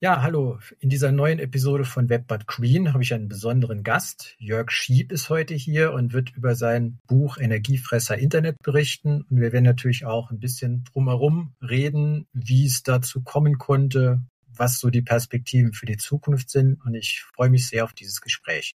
[0.00, 0.60] Ja, hallo.
[0.78, 4.36] In dieser neuen Episode von Webbud Green habe ich einen besonderen Gast.
[4.38, 9.22] Jörg Schieb ist heute hier und wird über sein Buch Energiefresser Internet berichten.
[9.22, 14.78] Und wir werden natürlich auch ein bisschen drumherum reden, wie es dazu kommen konnte, was
[14.78, 16.78] so die Perspektiven für die Zukunft sind.
[16.84, 18.76] Und ich freue mich sehr auf dieses Gespräch.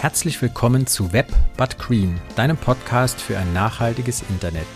[0.00, 1.26] Herzlich willkommen zu Web
[1.56, 4.66] But Green, deinem Podcast für ein nachhaltiges Internet.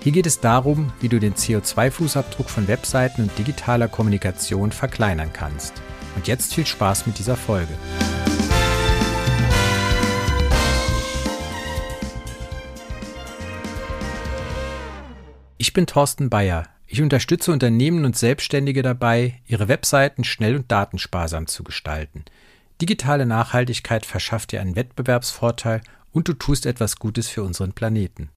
[0.00, 5.82] Hier geht es darum, wie du den CO2-Fußabdruck von Webseiten und digitaler Kommunikation verkleinern kannst.
[6.14, 7.72] Und jetzt viel Spaß mit dieser Folge.
[15.58, 16.68] Ich bin Thorsten Bayer.
[16.86, 22.24] Ich unterstütze Unternehmen und Selbstständige dabei, ihre Webseiten schnell und datensparsam zu gestalten–
[22.80, 28.30] Digitale Nachhaltigkeit verschafft dir einen Wettbewerbsvorteil und du tust etwas Gutes für unseren Planeten.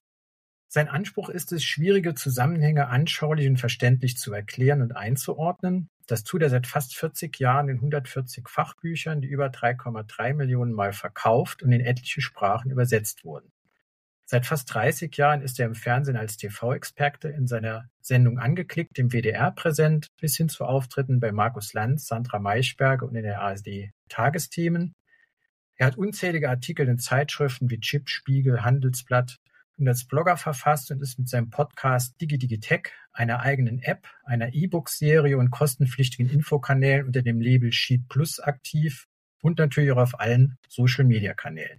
[0.68, 5.88] Sein Anspruch ist es, schwierige Zusammenhänge anschaulich und verständlich zu erklären und einzuordnen.
[6.06, 10.92] Das tut er seit fast 40 Jahren in 140 Fachbüchern, die über 3,3 Millionen Mal
[10.92, 13.53] verkauft und in etliche Sprachen übersetzt wurden.
[14.34, 19.12] Seit fast 30 Jahren ist er im Fernsehen als TV-Experte in seiner Sendung Angeklickt im
[19.12, 23.92] WDR präsent, bis hin zu Auftritten bei Markus Lanz, Sandra Maischberger und in der ASD
[24.08, 24.96] Tagesthemen.
[25.76, 29.36] Er hat unzählige Artikel in Zeitschriften wie Chip, Spiegel, Handelsblatt
[29.76, 35.38] und als Blogger verfasst und ist mit seinem Podcast DigiDigitech, einer eigenen App, einer E-Book-Serie
[35.38, 39.06] und kostenpflichtigen Infokanälen unter dem Label Sheet Plus aktiv
[39.42, 41.78] und natürlich auch auf allen Social-Media-Kanälen.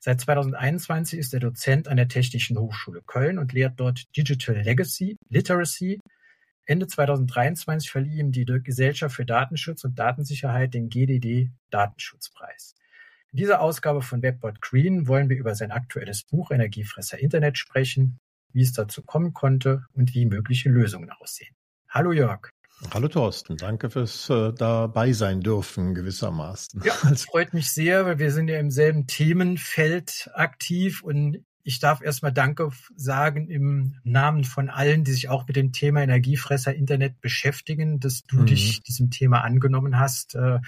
[0.00, 5.16] Seit 2021 ist er Dozent an der Technischen Hochschule Köln und lehrt dort Digital Legacy,
[5.28, 5.98] Literacy.
[6.66, 12.76] Ende 2023 verlieh ihm die Gesellschaft für Datenschutz und Datensicherheit den GDD Datenschutzpreis.
[13.32, 18.20] In dieser Ausgabe von Webbot Green wollen wir über sein aktuelles Buch Energiefresser Internet sprechen,
[18.52, 21.54] wie es dazu kommen konnte und wie mögliche Lösungen aussehen.
[21.88, 22.50] Hallo Jörg.
[22.92, 26.82] Hallo Thorsten, danke fürs äh, dabei sein dürfen gewissermaßen.
[26.84, 31.80] Ja, es freut mich sehr, weil wir sind ja im selben Themenfeld aktiv und ich
[31.80, 36.74] darf erstmal Danke sagen im Namen von allen, die sich auch mit dem Thema Energiefresser
[36.74, 38.46] Internet beschäftigen, dass du mhm.
[38.46, 40.34] dich diesem Thema angenommen hast.
[40.34, 40.60] Äh,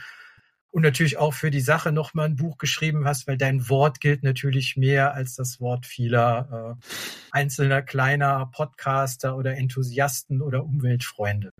[0.72, 4.22] und natürlich auch für die Sache nochmal ein Buch geschrieben hast, weil dein Wort gilt
[4.22, 6.86] natürlich mehr als das Wort vieler äh,
[7.30, 11.52] einzelner kleiner Podcaster oder Enthusiasten oder Umweltfreunde.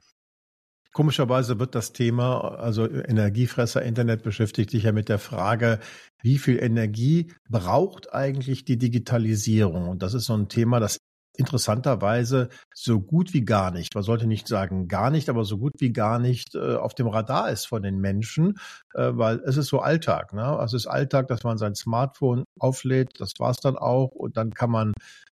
[0.93, 5.79] Komischerweise wird das Thema, also Energiefresser Internet beschäftigt sich ja mit der Frage,
[6.23, 9.89] wie viel Energie braucht eigentlich die Digitalisierung?
[9.89, 10.99] Und das ist so ein Thema, das
[11.37, 15.75] interessanterweise so gut wie gar nicht, man sollte nicht sagen gar nicht, aber so gut
[15.79, 18.59] wie gar nicht äh, auf dem Radar ist von den Menschen,
[18.95, 20.33] äh, weil es ist so Alltag.
[20.35, 20.45] Ne?
[20.45, 24.53] Also es ist Alltag, dass man sein Smartphone auflädt, das war's dann auch und dann
[24.53, 24.93] kann man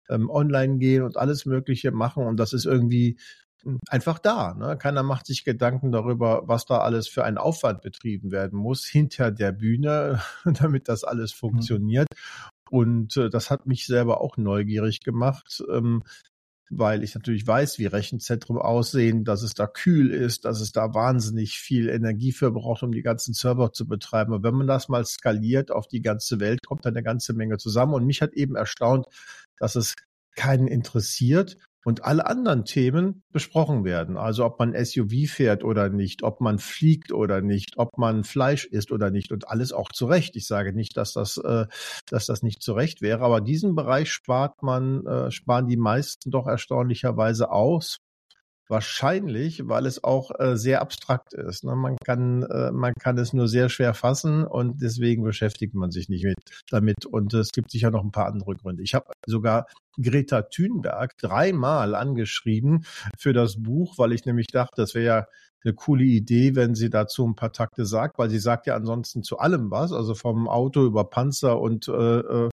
[0.09, 3.19] ähm, online gehen und alles Mögliche machen und das ist irgendwie
[3.89, 4.55] einfach da.
[4.55, 4.77] Ne?
[4.77, 9.31] Keiner macht sich Gedanken darüber, was da alles für ein Aufwand betrieben werden muss hinter
[9.31, 11.39] der Bühne, damit das alles mhm.
[11.39, 12.09] funktioniert.
[12.11, 12.79] Mhm.
[12.79, 16.03] Und äh, das hat mich selber auch neugierig gemacht, ähm,
[16.69, 20.95] weil ich natürlich weiß, wie Rechenzentren aussehen, dass es da kühl ist, dass es da
[20.95, 24.33] wahnsinnig viel Energie für braucht, um die ganzen Server zu betreiben.
[24.33, 27.59] Und wenn man das mal skaliert auf die ganze Welt, kommt da eine ganze Menge
[27.59, 27.95] zusammen.
[27.95, 29.07] Und mich hat eben erstaunt,
[29.59, 29.95] dass es
[30.35, 34.17] keinen interessiert und alle anderen Themen besprochen werden.
[34.17, 38.65] Also ob man SUV fährt oder nicht, ob man fliegt oder nicht, ob man Fleisch
[38.65, 40.35] isst oder nicht und alles auch zurecht.
[40.35, 41.67] Ich sage nicht, dass das, äh,
[42.07, 46.49] dass das nicht zurecht wäre, aber diesen Bereich spart man, äh, sparen die meisten doch
[46.49, 47.99] erstaunlicherweise aus.
[48.69, 51.65] Wahrscheinlich, weil es auch äh, sehr abstrakt ist.
[51.65, 51.77] Ne?
[51.77, 56.09] Man kann, äh, man kann es nur sehr schwer fassen und deswegen beschäftigt man sich
[56.09, 56.37] nicht mit
[56.71, 57.07] damit.
[57.07, 58.83] Und es gibt sicher noch ein paar andere Gründe.
[58.83, 59.67] Ich habe sogar
[60.03, 62.85] Greta Thunberg dreimal angeschrieben
[63.17, 65.27] für das Buch, weil ich nämlich dachte, das wäre ja
[65.65, 69.23] eine coole Idee, wenn sie dazu ein paar Takte sagt, weil sie sagt ja ansonsten
[69.23, 72.51] zu allem was, also vom Auto über Panzer und äh, äh,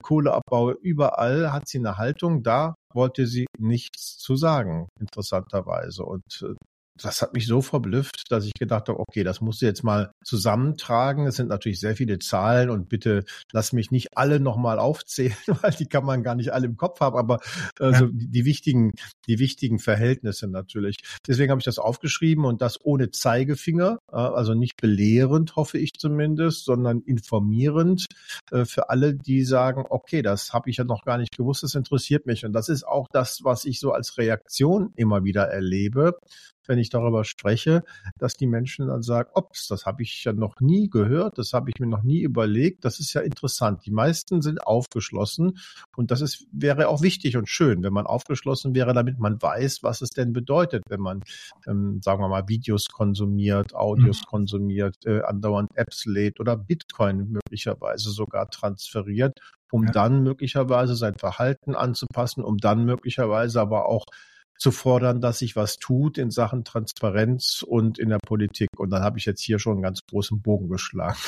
[0.00, 6.04] Kohleabbau, überall hat sie eine Haltung, da wollte sie nichts zu sagen, interessanterweise.
[6.04, 6.54] Und äh,
[7.02, 10.12] das hat mich so verblüfft, dass ich gedacht habe, okay, das musst du jetzt mal
[10.24, 11.26] zusammentragen.
[11.26, 15.72] Es sind natürlich sehr viele Zahlen und bitte lass mich nicht alle nochmal aufzählen, weil
[15.72, 17.40] die kann man gar nicht alle im Kopf haben, aber
[17.78, 18.10] also ja.
[18.12, 18.92] die, die, wichtigen,
[19.26, 20.96] die wichtigen Verhältnisse natürlich.
[21.26, 25.94] Deswegen habe ich das aufgeschrieben und das ohne Zeigefinger, äh, also nicht belehrend, hoffe ich
[25.94, 28.06] zumindest, sondern informierend
[28.50, 31.74] äh, für alle, die sagen, okay, das habe ich ja noch gar nicht gewusst, das
[31.74, 32.44] interessiert mich.
[32.44, 36.18] Und das ist auch das, was ich so als Reaktion immer wieder erlebe
[36.68, 37.82] wenn ich darüber spreche,
[38.18, 41.70] dass die Menschen dann sagen, ops, das habe ich ja noch nie gehört, das habe
[41.70, 43.84] ich mir noch nie überlegt, das ist ja interessant.
[43.86, 45.58] Die meisten sind aufgeschlossen
[45.96, 49.82] und das ist, wäre auch wichtig und schön, wenn man aufgeschlossen wäre, damit man weiß,
[49.82, 51.22] was es denn bedeutet, wenn man,
[51.66, 54.26] ähm, sagen wir mal, Videos konsumiert, Audios mhm.
[54.26, 59.40] konsumiert, äh, andauernd Apps lädt oder Bitcoin möglicherweise sogar transferiert
[59.70, 59.90] um ja.
[59.92, 64.06] dann möglicherweise sein Verhalten anzupassen, um dann möglicherweise aber auch
[64.58, 68.68] zu fordern, dass sich was tut in Sachen Transparenz und in der Politik.
[68.76, 71.18] Und dann habe ich jetzt hier schon einen ganz großen Bogen geschlagen.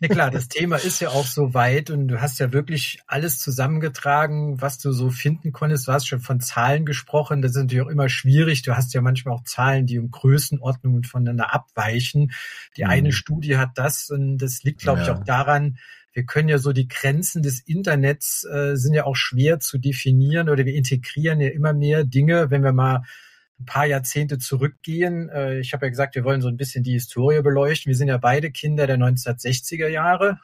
[0.00, 3.38] Ja klar, das Thema ist ja auch so weit und du hast ja wirklich alles
[3.38, 5.88] zusammengetragen, was du so finden konntest.
[5.88, 7.40] Du hast schon von Zahlen gesprochen.
[7.40, 8.62] Das ist natürlich auch immer schwierig.
[8.62, 12.32] Du hast ja manchmal auch Zahlen, die um Größenordnungen voneinander abweichen.
[12.76, 12.90] Die mhm.
[12.90, 15.04] eine Studie hat das und das liegt, glaube ja.
[15.04, 15.78] ich, auch daran,
[16.14, 20.48] wir können ja so die Grenzen des Internets äh, sind ja auch schwer zu definieren
[20.48, 23.02] oder wir integrieren ja immer mehr Dinge, wenn wir mal
[23.60, 25.28] ein paar Jahrzehnte zurückgehen.
[25.28, 27.90] Äh, ich habe ja gesagt, wir wollen so ein bisschen die Historie beleuchten.
[27.90, 30.38] Wir sind ja beide Kinder der 1960er Jahre,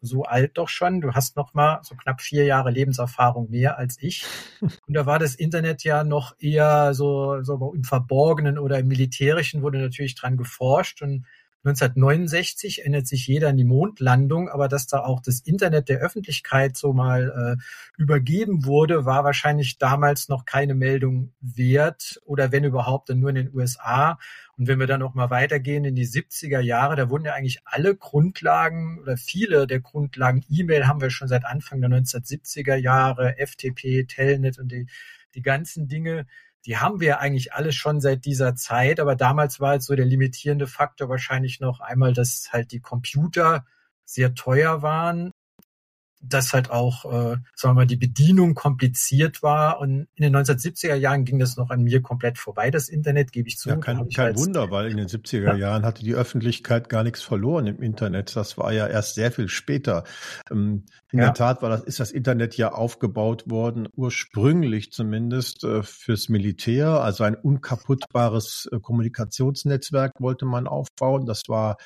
[0.00, 1.00] so alt doch schon.
[1.00, 4.24] Du hast noch mal so knapp vier Jahre Lebenserfahrung mehr als ich.
[4.60, 9.62] Und da war das Internet ja noch eher so, so im Verborgenen oder im Militärischen
[9.62, 11.26] wurde natürlich dran geforscht und
[11.66, 16.76] 1969 erinnert sich jeder an die Mondlandung, aber dass da auch das Internet der Öffentlichkeit
[16.76, 23.10] so mal äh, übergeben wurde, war wahrscheinlich damals noch keine Meldung wert oder wenn überhaupt
[23.10, 24.18] dann nur in den USA.
[24.56, 27.60] Und wenn wir dann noch mal weitergehen in die 70er Jahre, da wurden ja eigentlich
[27.64, 33.36] alle Grundlagen oder viele der Grundlagen E-Mail haben wir schon seit Anfang der 1970er Jahre,
[33.38, 34.86] FTP, Telnet und die,
[35.34, 36.26] die ganzen Dinge,
[36.66, 40.04] die haben wir eigentlich alle schon seit dieser Zeit, aber damals war jetzt so der
[40.04, 43.64] limitierende Faktor wahrscheinlich noch einmal, dass halt die Computer
[44.04, 45.32] sehr teuer waren
[46.20, 49.80] dass halt auch, äh, sagen wir mal, die Bedienung kompliziert war.
[49.80, 53.48] Und in den 1970er Jahren ging das noch an mir komplett vorbei, das Internet, gebe
[53.48, 53.68] ich zu.
[53.68, 55.54] Ja, kein, kein als, Wunder, weil in den 70er ja.
[55.54, 58.34] Jahren hatte die Öffentlichkeit gar nichts verloren im Internet.
[58.36, 60.04] Das war ja erst sehr viel später.
[60.50, 61.26] Ähm, in ja.
[61.26, 67.00] der Tat war das, ist das Internet ja aufgebaut worden, ursprünglich zumindest äh, fürs Militär.
[67.00, 71.26] Also ein unkaputtbares äh, Kommunikationsnetzwerk wollte man aufbauen.
[71.26, 71.76] Das war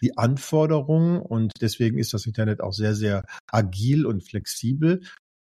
[0.00, 5.02] die Anforderungen und deswegen ist das Internet auch sehr, sehr agil und flexibel.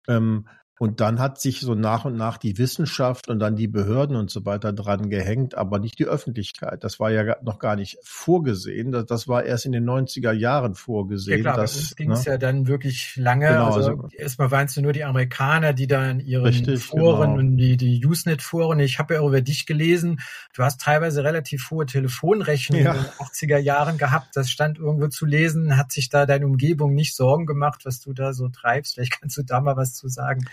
[0.09, 0.47] Ähm,
[0.79, 4.31] und dann hat sich so nach und nach die Wissenschaft und dann die Behörden und
[4.31, 6.83] so weiter dran gehängt, aber nicht die Öffentlichkeit.
[6.83, 8.91] Das war ja noch gar nicht vorgesehen.
[8.91, 11.45] Das, das war erst in den 90er Jahren vorgesehen.
[11.45, 12.33] Ja klar, das ging es ne?
[12.33, 13.47] ja dann wirklich lange.
[13.47, 17.31] Genau, also, also erstmal waren es nur die Amerikaner, die da in ihren richtig, Foren
[17.31, 17.39] genau.
[17.39, 20.21] und die, die Usenet-Foren, ich habe ja auch über dich gelesen,
[20.55, 22.95] du hast teilweise relativ hohe Telefonrechnungen ja.
[22.95, 24.35] in den 80er Jahren gehabt.
[24.35, 25.77] Das stand irgendwo zu lesen.
[25.77, 28.95] Hat sich da deine Umgebung nicht Sorgen gemacht, was du da so treibst?
[28.95, 30.45] Vielleicht kannst du da mal was zu sagen.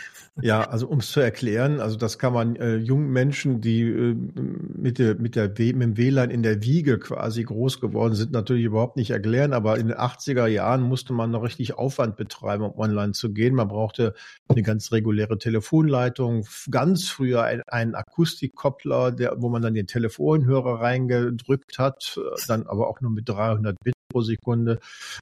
[0.42, 4.16] Ja, also um es zu erklären, also das kann man äh, jungen Menschen, die äh,
[4.16, 8.64] mit, der, mit, der, mit dem WLAN in der Wiege quasi groß geworden sind, natürlich
[8.64, 9.54] überhaupt nicht erklären.
[9.54, 13.56] Aber in den 80er Jahren musste man noch richtig Aufwand betreiben, um online zu gehen.
[13.56, 14.14] Man brauchte
[14.48, 20.80] eine ganz reguläre Telefonleitung, ganz früher ein, einen Akustikkoppler, der, wo man dann den Telefonhörer
[20.80, 24.80] reingedrückt hat, äh, dann aber auch nur mit 300 Bit pro Sekunde.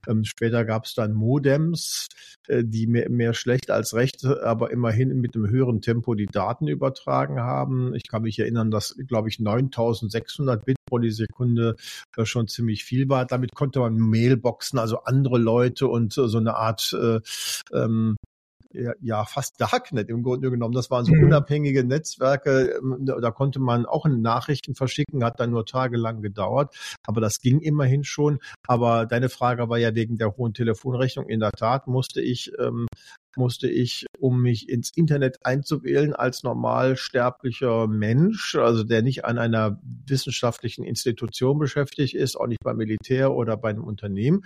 [0.07, 2.07] Ähm, später gab es dann Modems,
[2.47, 6.67] äh, die mehr, mehr schlecht als recht, aber immerhin mit einem höheren Tempo die Daten
[6.67, 7.93] übertragen haben.
[7.93, 11.75] Ich kann mich erinnern, dass, glaube ich, 9600 Bit pro Sekunde
[12.15, 13.25] äh, schon ziemlich viel war.
[13.25, 17.19] Damit konnte man Mailboxen, also andere Leute und äh, so eine Art äh,
[17.73, 18.15] ähm,
[18.71, 20.73] ja fast Darknet im Grunde genommen.
[20.73, 21.25] Das waren so mhm.
[21.25, 22.79] unabhängige Netzwerke.
[22.79, 26.75] Ähm, da konnte man auch Nachrichten verschicken, hat dann nur tagelang gedauert.
[27.05, 28.39] Aber das ging immerhin schon.
[28.67, 31.27] Aber deine Frage war ja wegen der hohen Telefonrechnung.
[31.27, 32.87] In der Tat musste ich ähm,
[33.37, 39.79] musste ich, um mich ins Internet einzuwählen als normalsterblicher Mensch, also der nicht an einer
[39.83, 44.43] wissenschaftlichen Institution beschäftigt ist, auch nicht beim Militär oder bei einem Unternehmen,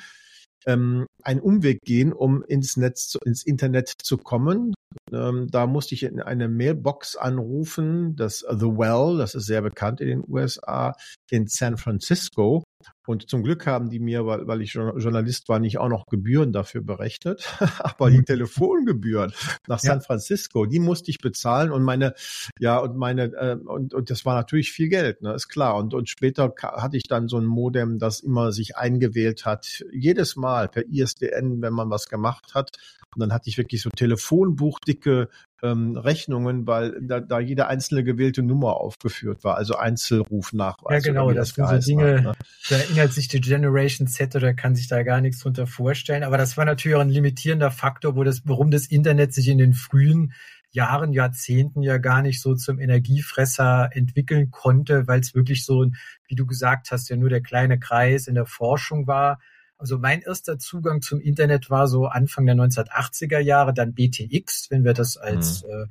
[0.65, 4.73] ähm, einen Umweg gehen, um ins Netz, ins Internet zu kommen.
[5.11, 10.01] Ähm, da musste ich in eine Mailbox anrufen, das The Well, das ist sehr bekannt
[10.01, 10.93] in den USA,
[11.29, 12.63] in San Francisco.
[13.07, 16.53] Und zum Glück haben die mir, weil, weil ich Journalist war, nicht auch noch Gebühren
[16.53, 17.43] dafür berechnet.
[17.79, 18.25] Aber die mhm.
[18.25, 19.33] Telefongebühren
[19.67, 20.03] nach San ja.
[20.03, 22.13] Francisco, die musste ich bezahlen und meine,
[22.59, 25.77] ja, und meine, äh, und, und das war natürlich viel Geld, ne, ist klar.
[25.77, 30.35] Und, und später hatte ich dann so ein Modem, das immer sich eingewählt hat, jedes
[30.35, 32.77] Mal per ISDN, wenn man was gemacht hat.
[33.13, 35.27] Und dann hatte ich wirklich so Telefonbuchdicke
[35.61, 41.05] ähm, Rechnungen, weil da, da jede einzelne gewählte Nummer aufgeführt war, also Einzelrufnachweis.
[41.05, 42.31] Ja, genau, das, sind so Dinge, ne?
[42.69, 46.23] da erinnert sich die Generation Z oder kann sich da gar nichts drunter vorstellen.
[46.23, 49.57] Aber das war natürlich auch ein limitierender Faktor, wo das, warum das Internet sich in
[49.57, 50.33] den frühen
[50.69, 55.87] Jahren, Jahrzehnten ja gar nicht so zum Energiefresser entwickeln konnte, weil es wirklich so,
[56.27, 59.39] wie du gesagt hast, ja nur der kleine Kreis in der Forschung war.
[59.79, 64.85] Also mein erster Zugang zum Internet war so Anfang der 1980er Jahre, dann BTX, wenn
[64.85, 65.69] wir das als mhm.
[65.69, 65.85] äh,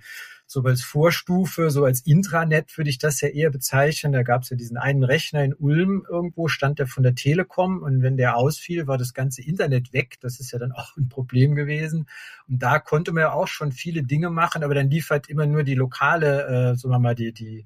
[0.52, 4.12] so als Vorstufe, so als Intranet würde ich das ja eher bezeichnen.
[4.12, 7.80] Da gab es ja diesen einen Rechner in Ulm irgendwo, stand der von der Telekom
[7.82, 10.18] und wenn der ausfiel, war das ganze Internet weg.
[10.20, 12.08] Das ist ja dann auch ein Problem gewesen.
[12.48, 15.46] Und da konnte man ja auch schon viele Dinge machen, aber dann lief halt immer
[15.46, 17.64] nur die lokale, äh, sagen wir mal, die, die,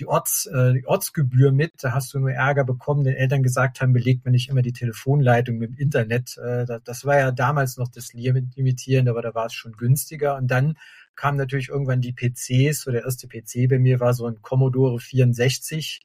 [0.00, 1.84] die, Orts, äh, die Ortsgebühr mit.
[1.84, 4.72] Da hast du nur Ärger bekommen, den Eltern gesagt haben, belegt man nicht immer die
[4.72, 6.36] Telefonleitung mit dem Internet.
[6.38, 10.34] Äh, das war ja damals noch das Limitierende, aber da war es schon günstiger.
[10.34, 10.76] Und dann
[11.16, 12.82] kamen natürlich irgendwann die PCs.
[12.82, 16.00] So der erste PC bei mir war so ein Commodore 64.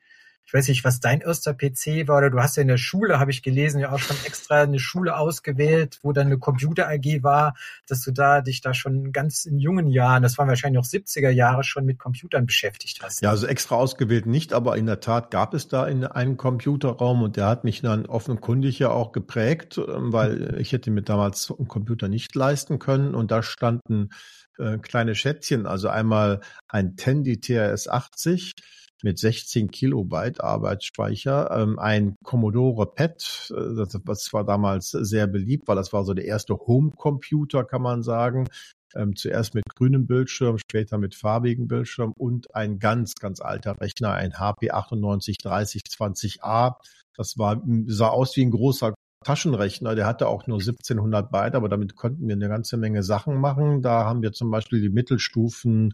[0.49, 3.19] Ich weiß nicht, was dein erster PC war, oder du hast ja in der Schule,
[3.19, 7.21] habe ich gelesen, ja auch schon extra eine Schule ausgewählt, wo dann eine Computer AG
[7.21, 7.53] war,
[7.85, 11.29] dass du da dich da schon ganz in jungen Jahren, das waren wahrscheinlich auch 70er
[11.29, 13.21] Jahre, schon mit Computern beschäftigt hast.
[13.21, 17.21] Ja, also extra ausgewählt nicht, aber in der Tat gab es da in einem Computerraum
[17.21, 21.53] und der hat mich dann offenkundig ja auch geprägt, ähm, weil ich hätte mir damals
[21.55, 24.09] einen Computer nicht leisten können und da standen
[24.59, 28.53] äh, kleine Schätzchen, also einmal ein Tandy TRS 80
[29.01, 35.67] mit 16 Kilobyte Arbeitsspeicher, ähm, ein Commodore PET, äh, das, das war damals sehr beliebt,
[35.67, 38.47] weil das war so der erste Homecomputer, kann man sagen.
[38.95, 44.13] Ähm, zuerst mit grünem Bildschirm, später mit farbigem Bildschirm und ein ganz, ganz alter Rechner,
[44.13, 46.75] ein HP 983020A.
[47.15, 51.67] Das war, sah aus wie ein großer Taschenrechner, der hatte auch nur 1700 Byte, aber
[51.67, 53.81] damit konnten wir eine ganze Menge Sachen machen.
[53.81, 55.93] Da haben wir zum Beispiel die Mittelstufen,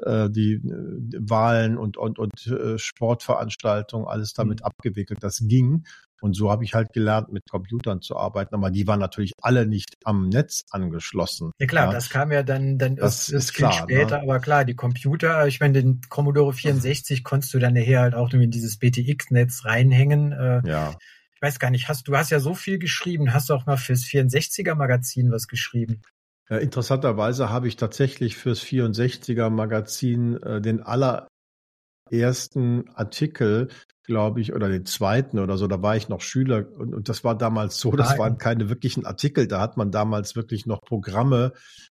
[0.00, 4.66] äh, die, die äh, Wahlen und, und, und äh, Sportveranstaltungen, alles damit mhm.
[4.66, 5.22] abgewickelt.
[5.22, 5.84] Das ging.
[6.22, 8.54] Und so habe ich halt gelernt, mit Computern zu arbeiten.
[8.54, 11.50] Aber die waren natürlich alle nicht am Netz angeschlossen.
[11.58, 11.92] Ja klar, ja.
[11.92, 13.82] das kam ja dann, dann das ist, ist klar, ne?
[13.82, 14.16] später.
[14.16, 14.22] Ne?
[14.22, 18.32] Aber klar, die Computer, ich meine, den Commodore 64 konntest du dann nachher halt auch
[18.32, 20.32] in dieses BTX-Netz reinhängen.
[20.32, 20.94] Äh, ja
[21.44, 24.04] weiß gar nicht, hast du hast ja so viel geschrieben, hast du auch mal fürs
[24.04, 26.00] 64er Magazin was geschrieben?
[26.48, 33.68] Ja, interessanterweise habe ich tatsächlich fürs 64er Magazin äh, den allerersten Artikel,
[34.04, 37.24] glaube ich, oder den zweiten oder so, da war ich noch Schüler und, und das
[37.24, 38.18] war damals so, das Nein.
[38.18, 41.52] waren keine wirklichen Artikel, da hat man damals wirklich noch Programme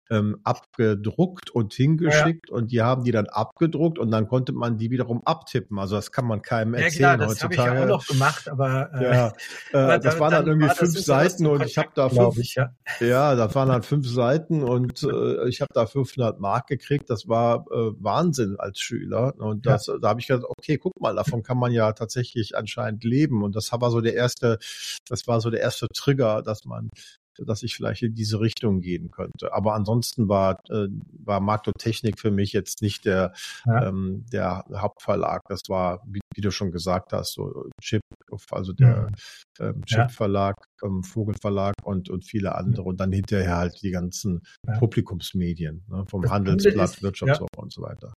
[0.10, 2.56] ähm, abgedruckt und hingeschickt ja.
[2.56, 5.78] und die haben die dann abgedruckt und dann konnte man die wiederum abtippen.
[5.78, 7.60] Also das kann man keinem ja, erzählen klar, das heutzutage.
[7.60, 9.28] habe ich ja auch noch gemacht, aber äh, ja,
[9.96, 12.56] äh, das waren dann, dann irgendwie war fünf Seiten und ich habe da fünf, ich,
[12.56, 12.70] ja.
[13.00, 17.10] ja, das waren dann fünf Seiten und äh, ich habe da 500 Mark gekriegt.
[17.10, 19.98] Das war äh, Wahnsinn als Schüler und das, ja.
[20.02, 23.56] da habe ich gedacht, okay, guck mal, davon kann man ja tatsächlich anscheinend leben und
[23.56, 24.58] das war so der erste,
[25.08, 26.90] das war so der erste Trigger, dass man
[27.38, 29.54] dass ich vielleicht in diese Richtung gehen könnte.
[29.54, 30.88] Aber ansonsten war, äh,
[31.24, 33.34] war Maktotechnik für mich jetzt nicht der,
[33.66, 33.88] ja.
[33.88, 35.42] ähm, der Hauptverlag.
[35.48, 38.02] Das war, wie, wie, du schon gesagt hast, so Chip,
[38.52, 39.10] also der
[39.60, 39.68] ja.
[39.68, 42.84] ähm, Chip-Verlag, ähm, Vogelverlag und, und viele andere.
[42.84, 44.42] Und dann hinterher halt die ganzen.
[44.80, 48.14] Publikumsmedien, ne, vom das Handelsblatt, Wirtschaftswoche und so weiter.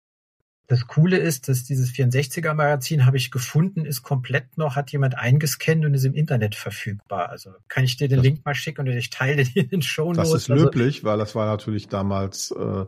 [0.67, 5.17] Das Coole ist, dass dieses 64er Magazin habe ich gefunden, ist komplett noch, hat jemand
[5.17, 7.29] eingescannt und ist im Internet verfügbar.
[7.29, 9.81] Also kann ich dir den das, Link mal schicken und ich teile dir in den
[9.81, 10.13] Show.
[10.13, 12.85] Das ist löblich, also, weil das war natürlich damals äh,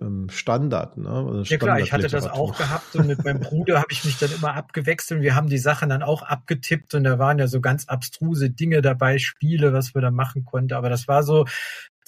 [0.00, 0.96] ähm, Standard.
[0.96, 1.08] Ne?
[1.08, 4.18] Also ja klar, ich hatte das auch gehabt und mit meinem Bruder habe ich mich
[4.18, 5.22] dann immer abgewechselt.
[5.22, 8.82] Wir haben die Sachen dann auch abgetippt und da waren ja so ganz abstruse Dinge
[8.82, 10.74] dabei, Spiele, was wir da machen konnten.
[10.74, 11.46] Aber das war so,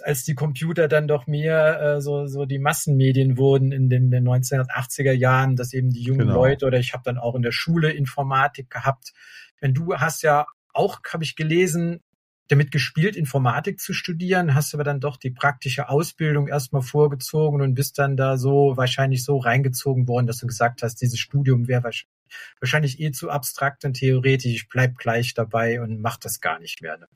[0.03, 4.27] als die Computer dann doch mehr äh, so, so die Massenmedien wurden in den, den
[4.27, 6.35] 1980er Jahren, dass eben die jungen genau.
[6.35, 9.13] Leute oder ich habe dann auch in der Schule Informatik gehabt.
[9.61, 12.01] Wenn du hast ja auch, habe ich gelesen,
[12.49, 17.75] damit gespielt, Informatik zu studieren, hast aber dann doch die praktische Ausbildung erstmal vorgezogen und
[17.75, 21.91] bist dann da so wahrscheinlich so reingezogen worden, dass du gesagt hast, dieses Studium wäre
[22.61, 24.53] wahrscheinlich eh zu abstrakt und theoretisch.
[24.53, 26.99] Ich bleib gleich dabei und mach das gar nicht mehr.
[26.99, 27.07] Ne?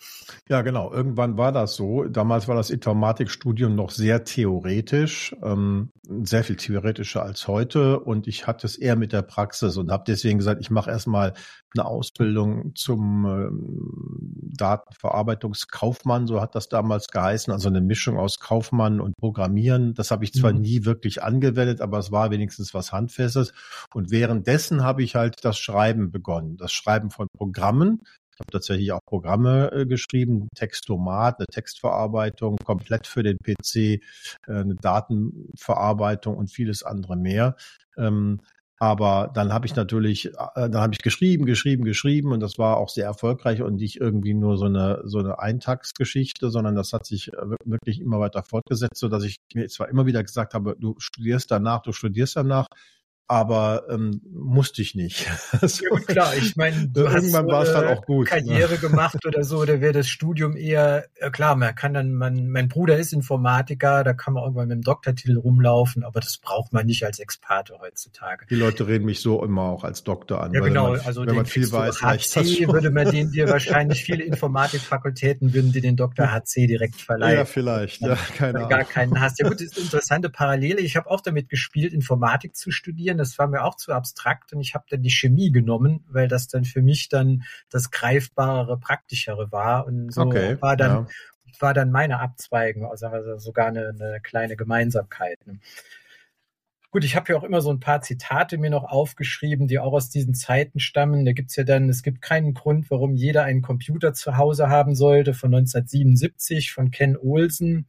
[0.48, 0.92] Ja, genau.
[0.92, 2.04] Irgendwann war das so.
[2.04, 5.90] Damals war das Informatikstudium noch sehr theoretisch, ähm,
[6.22, 8.00] sehr viel theoretischer als heute.
[8.00, 11.34] Und ich hatte es eher mit der Praxis und habe deswegen gesagt, ich mache erstmal
[11.74, 19.00] eine Ausbildung zum ähm, Datenverarbeitungskaufmann, so hat das damals geheißen, also eine Mischung aus Kaufmann
[19.00, 19.94] und Programmieren.
[19.94, 20.60] Das habe ich zwar mhm.
[20.60, 23.52] nie wirklich angewendet, aber es war wenigstens was Handfestes.
[23.92, 28.00] Und währenddessen habe ich halt das Schreiben begonnen, das Schreiben von Programmen.
[28.32, 34.00] Ich habe tatsächlich auch Programme äh, geschrieben, Textomat, eine Textverarbeitung, komplett für den PC, äh,
[34.48, 37.56] eine Datenverarbeitung und vieles andere mehr.
[37.96, 38.40] Ähm,
[38.78, 42.76] Aber dann habe ich natürlich, äh, dann habe ich geschrieben, geschrieben, geschrieben und das war
[42.76, 47.06] auch sehr erfolgreich und nicht irgendwie nur so eine so eine Eintagsgeschichte, sondern das hat
[47.06, 50.76] sich äh, wirklich immer weiter fortgesetzt, so dass ich mir zwar immer wieder gesagt habe,
[50.78, 52.66] du studierst danach, du studierst danach,
[53.28, 55.26] aber ähm, musste ich nicht.
[55.62, 55.84] so.
[55.84, 58.30] Ja, klar, ich meine, du irgendwann war es dann auch gut.
[58.30, 58.30] Ne?
[58.30, 58.78] Karriere ne?
[58.78, 61.56] gemacht oder so, da wäre das Studium eher äh, klar.
[61.56, 65.38] Man kann dann, man, mein Bruder ist Informatiker, da kann man irgendwann mit dem Doktortitel
[65.38, 68.46] rumlaufen, aber das braucht man nicht als Experte heutzutage.
[68.48, 70.52] Die Leute reden mich so immer auch als Doktor an.
[70.52, 70.92] Ja, genau.
[70.92, 75.72] Man, also wenn man viel weiß, HC würde man den dir wahrscheinlich viele Informatikfakultäten würden
[75.72, 77.38] dir den Doktor HC direkt verleihen.
[77.38, 78.02] Ja, vielleicht.
[78.02, 78.70] Ja, keine Ahnung.
[78.70, 79.40] Gar keinen hast.
[79.40, 80.80] Ja gut, das ist eine interessante Parallele.
[80.80, 84.52] Ich habe auch damit gespielt, Informatik zu studieren studieren, das war mir auch zu abstrakt
[84.52, 88.78] und ich habe dann die Chemie genommen, weil das dann für mich dann das greifbarere,
[88.78, 91.60] praktischere war und so okay, war dann ja.
[91.60, 93.08] war dann meine Abzweigung, also
[93.38, 95.38] sogar eine, eine kleine Gemeinsamkeit.
[95.46, 95.58] Ne?
[96.90, 99.92] Gut, ich habe ja auch immer so ein paar Zitate mir noch aufgeschrieben, die auch
[99.92, 101.26] aus diesen Zeiten stammen.
[101.26, 104.94] Da gibt's ja dann, es gibt keinen Grund, warum jeder einen Computer zu Hause haben
[104.94, 107.86] sollte, von 1977 von Ken Olsen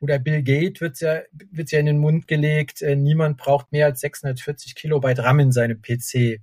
[0.00, 3.86] oder Bill Gates wird ja, wird ja in den Mund gelegt, äh, niemand braucht mehr
[3.86, 6.40] als 640 Kilobyte RAM in seinem PC.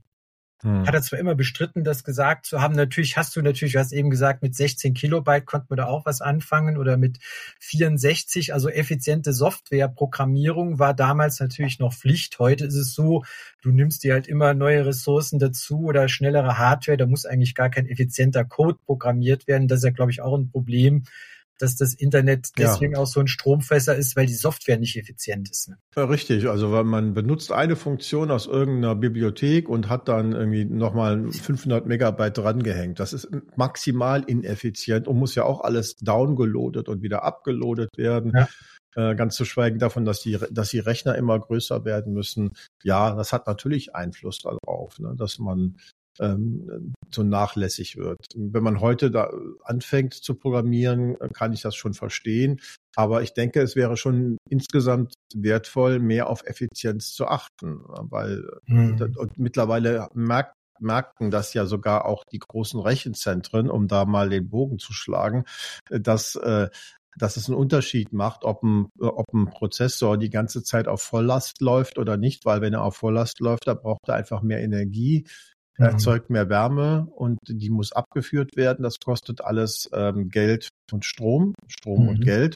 [0.66, 0.88] Hm.
[0.88, 2.76] Hat er zwar immer bestritten, das gesagt zu haben.
[2.76, 6.06] Natürlich hast du natürlich, du hast eben gesagt, mit 16 Kilobyte konnte man da auch
[6.06, 7.20] was anfangen oder mit
[7.60, 8.54] 64.
[8.54, 12.40] Also effiziente Softwareprogrammierung war damals natürlich noch Pflicht.
[12.40, 13.24] Heute ist es so,
[13.62, 16.98] du nimmst dir halt immer neue Ressourcen dazu oder schnellere Hardware.
[16.98, 19.68] Da muss eigentlich gar kein effizienter Code programmiert werden.
[19.68, 21.04] Das ist ja, glaube ich, auch ein Problem
[21.60, 23.00] dass das Internet deswegen ja.
[23.00, 25.70] auch so ein Stromfässer ist, weil die Software nicht effizient ist.
[25.70, 25.78] Ne?
[25.96, 26.48] Ja, richtig.
[26.50, 31.86] Also weil man benutzt eine Funktion aus irgendeiner Bibliothek und hat dann irgendwie nochmal 500
[31.86, 33.00] Megabyte drangehängt.
[33.00, 38.34] Das ist maximal ineffizient und muss ja auch alles downgeloadet und wieder abgeloadet werden.
[38.36, 38.48] Ja.
[38.96, 42.54] Äh, ganz zu schweigen davon, dass die, dass die Rechner immer größer werden müssen.
[42.82, 45.78] Ja, das hat natürlich Einfluss darauf, ne, dass man
[46.20, 48.20] ähm, so nachlässig wird.
[48.36, 49.30] Wenn man heute da
[49.64, 52.60] anfängt zu programmieren, kann ich das schon verstehen.
[52.96, 59.16] Aber ich denke, es wäre schon insgesamt wertvoll, mehr auf Effizienz zu achten, weil mhm.
[59.18, 64.50] und mittlerweile merkt merken das ja sogar auch die großen Rechenzentren, um da mal den
[64.50, 65.46] Bogen zu schlagen,
[65.90, 66.68] dass äh,
[67.18, 71.62] dass es einen Unterschied macht, ob ein, ob ein Prozessor die ganze Zeit auf Volllast
[71.62, 75.26] läuft oder nicht, weil wenn er auf Volllast läuft, da braucht er einfach mehr Energie.
[75.78, 78.84] Erzeugt mehr Wärme und die muss abgeführt werden.
[78.84, 82.10] Das kostet alles ähm, Geld und Strom, Strom mhm.
[82.10, 82.56] und Geld.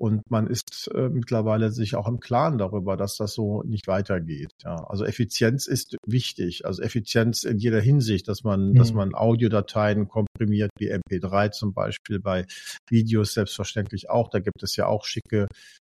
[0.00, 4.50] Und man ist äh, mittlerweile sich auch im Klaren darüber, dass das so nicht weitergeht.
[4.64, 6.64] Ja, also Effizienz ist wichtig.
[6.64, 8.74] Also Effizienz in jeder Hinsicht, dass man, mhm.
[8.76, 12.46] dass man Audiodateien komprimiert, wie MP3 zum Beispiel, bei
[12.88, 14.30] Videos selbstverständlich auch.
[14.30, 15.48] Da gibt es ja auch schicke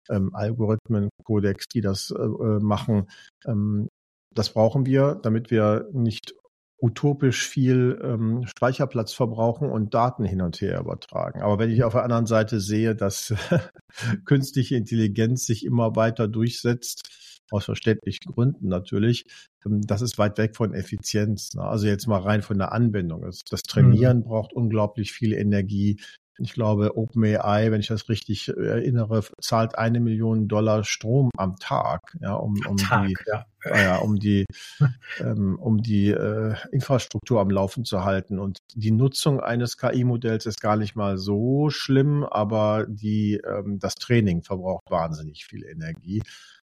[0.08, 3.08] ähm, Algorithmen, Codecs, die das äh, äh machen.
[3.46, 3.88] Ähm,
[4.34, 6.34] das brauchen wir, damit wir nicht
[6.80, 11.42] utopisch viel ähm, Speicherplatz verbrauchen und Daten hin und her übertragen.
[11.42, 13.34] Aber wenn ich auf der anderen Seite sehe, dass
[14.24, 17.08] künstliche Intelligenz sich immer weiter durchsetzt,
[17.50, 19.24] aus verständlichen Gründen natürlich,
[19.66, 21.54] ähm, das ist weit weg von Effizienz.
[21.54, 21.62] Ne?
[21.62, 23.22] Also jetzt mal rein von der Anwendung.
[23.50, 24.24] Das Trainieren mhm.
[24.24, 26.00] braucht unglaublich viel Energie
[26.40, 31.56] ich glaube, OpenAI, wenn ich das richtig äh, erinnere, zahlt eine Million Dollar Strom am
[31.56, 33.46] Tag, ja, um, um Tag, die, ja.
[33.64, 34.46] Ja, um die,
[35.20, 38.38] ähm, um die äh, Infrastruktur am Laufen zu halten.
[38.38, 43.96] Und die Nutzung eines KI-Modells ist gar nicht mal so schlimm, aber die, ähm, das
[43.96, 46.22] Training verbraucht wahnsinnig viel Energie.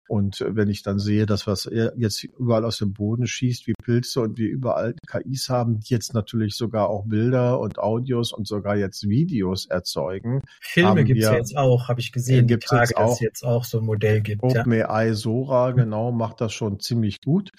[0.08, 4.22] Und wenn ich dann sehe, dass was jetzt überall aus dem Boden schießt wie Pilze
[4.22, 8.76] und wir überall KIs haben, die jetzt natürlich sogar auch Bilder und Audios und sogar
[8.76, 10.42] jetzt Videos erzeugen.
[10.60, 13.44] Filme gibt es ja jetzt auch, habe ich gesehen, gibt es jetzt dass es jetzt
[13.44, 14.44] auch so ein Modell gibt.
[14.44, 15.14] OpenAI ja.
[15.14, 17.52] Sora, genau, macht das schon ziemlich gut.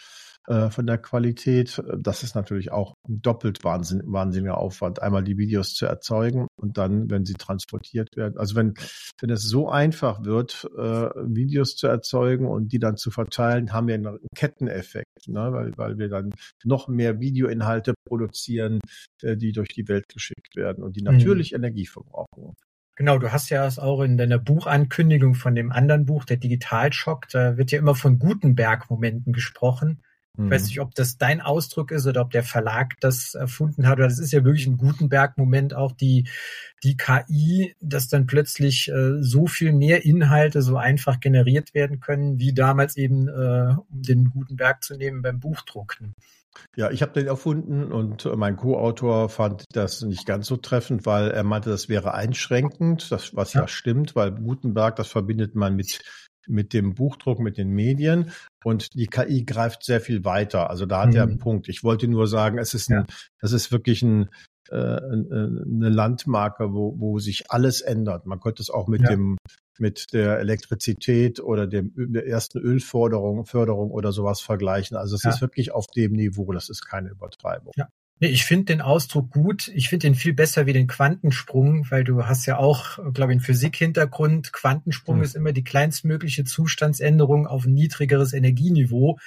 [0.48, 1.80] Äh, von der Qualität.
[1.96, 7.08] Das ist natürlich auch doppelt wahnsinn, wahnsinniger Aufwand, einmal die Videos zu erzeugen und dann,
[7.10, 8.36] wenn sie transportiert werden.
[8.38, 8.74] Also wenn,
[9.20, 13.86] wenn es so einfach wird, äh, Videos zu erzeugen und die dann zu verteilen, haben
[13.86, 15.52] wir einen Ketteneffekt, ne?
[15.52, 18.80] weil, weil wir dann noch mehr Videoinhalte produzieren,
[19.22, 21.12] äh, die durch die Welt geschickt werden und die mhm.
[21.18, 21.58] natürlich mhm.
[21.58, 22.54] Energie verbrauchen.
[22.96, 27.28] Genau, du hast ja es auch in deiner Buchankündigung von dem anderen Buch, der Digitalschock,
[27.28, 30.02] da wird ja immer von Gutenberg-Momenten gesprochen.
[30.38, 30.66] Ich weiß mhm.
[30.68, 33.98] nicht, ob das dein Ausdruck ist oder ob der Verlag das erfunden hat.
[33.98, 36.26] Das ist ja wirklich ein Gutenberg-Moment, auch die,
[36.82, 42.38] die KI, dass dann plötzlich äh, so viel mehr Inhalte so einfach generiert werden können,
[42.38, 46.14] wie damals eben, äh, um den Gutenberg zu nehmen beim Buchdrucken.
[46.76, 51.30] Ja, ich habe den erfunden und mein Co-Autor fand das nicht ganz so treffend, weil
[51.30, 53.62] er meinte, das wäre einschränkend, das, was ja.
[53.62, 56.00] ja stimmt, weil Gutenberg, das verbindet man mit
[56.46, 58.32] mit dem Buchdruck, mit den Medien.
[58.64, 60.70] Und die KI greift sehr viel weiter.
[60.70, 61.16] Also da hat mhm.
[61.16, 61.68] er einen Punkt.
[61.68, 63.14] Ich wollte nur sagen, es ist ein, ja.
[63.40, 64.28] das ist wirklich ein,
[64.70, 68.26] äh, eine Landmarke, wo, wo sich alles ändert.
[68.26, 69.10] Man könnte es auch mit ja.
[69.10, 69.36] dem
[69.78, 74.96] mit der Elektrizität oder dem, der ersten Ölförderung Förderung oder sowas vergleichen.
[74.96, 75.30] Also es ja.
[75.30, 77.72] ist wirklich auf dem Niveau, das ist keine Übertreibung.
[77.76, 77.88] Ja.
[78.24, 79.68] Ich finde den Ausdruck gut.
[79.74, 83.36] Ich finde den viel besser wie den Quantensprung, weil du hast ja auch, glaube ich,
[83.36, 84.52] einen Physik-Hintergrund.
[84.52, 85.22] Quantensprung hm.
[85.22, 89.18] ist immer die kleinstmögliche Zustandsänderung auf ein niedrigeres Energieniveau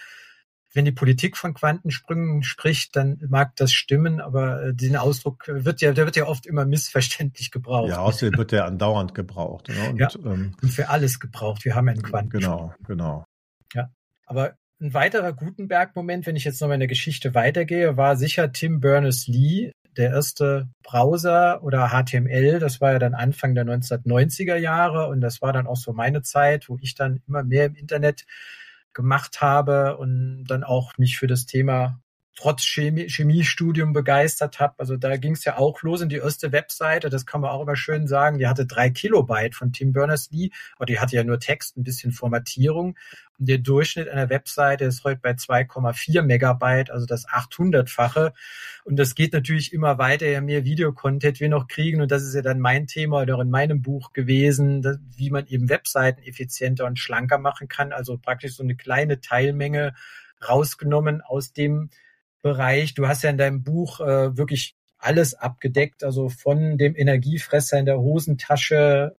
[0.76, 5.80] wenn die Politik von Quantensprüngen spricht, dann mag das stimmen, aber äh, den Ausdruck wird
[5.80, 7.90] ja, der wird ja oft immer missverständlich gebraucht.
[7.90, 9.70] Ja, außerdem wird der andauernd gebraucht.
[9.70, 9.90] Ne?
[9.90, 11.64] Und, ja, ähm, und für alles gebraucht.
[11.64, 12.74] Wir haben einen Quantensprung.
[12.86, 13.26] Genau, genau.
[13.74, 13.90] Ja,
[14.26, 18.52] aber ein weiterer Gutenberg-Moment, wenn ich jetzt noch mal in der Geschichte weitergehe, war sicher
[18.52, 22.60] Tim Berners-Lee, der erste Browser oder HTML.
[22.60, 26.22] Das war ja dann Anfang der 1990er Jahre und das war dann auch so meine
[26.22, 28.26] Zeit, wo ich dann immer mehr im Internet
[28.94, 32.02] gemacht habe und dann auch mich für das Thema
[32.36, 34.76] trotz Chemie, Chemiestudium begeistert habe.
[34.78, 37.62] Also da ging es ja auch los in die erste Webseite, das kann man auch
[37.62, 41.40] immer schön sagen, die hatte drei Kilobyte von Tim Berners-Lee, aber die hatte ja nur
[41.40, 42.98] Text, ein bisschen Formatierung.
[43.38, 48.34] Und der Durchschnitt einer Webseite ist heute bei 2,4 Megabyte, also das 800-fache.
[48.86, 52.02] Und das geht natürlich immer weiter, je mehr Videocontent wir noch kriegen.
[52.02, 54.84] Und das ist ja dann mein Thema oder in meinem Buch gewesen,
[55.18, 57.92] wie man eben Webseiten effizienter und schlanker machen kann.
[57.92, 59.96] Also praktisch so eine kleine Teilmenge
[60.48, 61.90] rausgenommen aus dem
[62.46, 62.94] Bereich.
[62.94, 67.88] Du hast ja in deinem Buch äh, wirklich alles abgedeckt, also von dem Energiefresser in
[67.88, 69.16] der Hosentasche,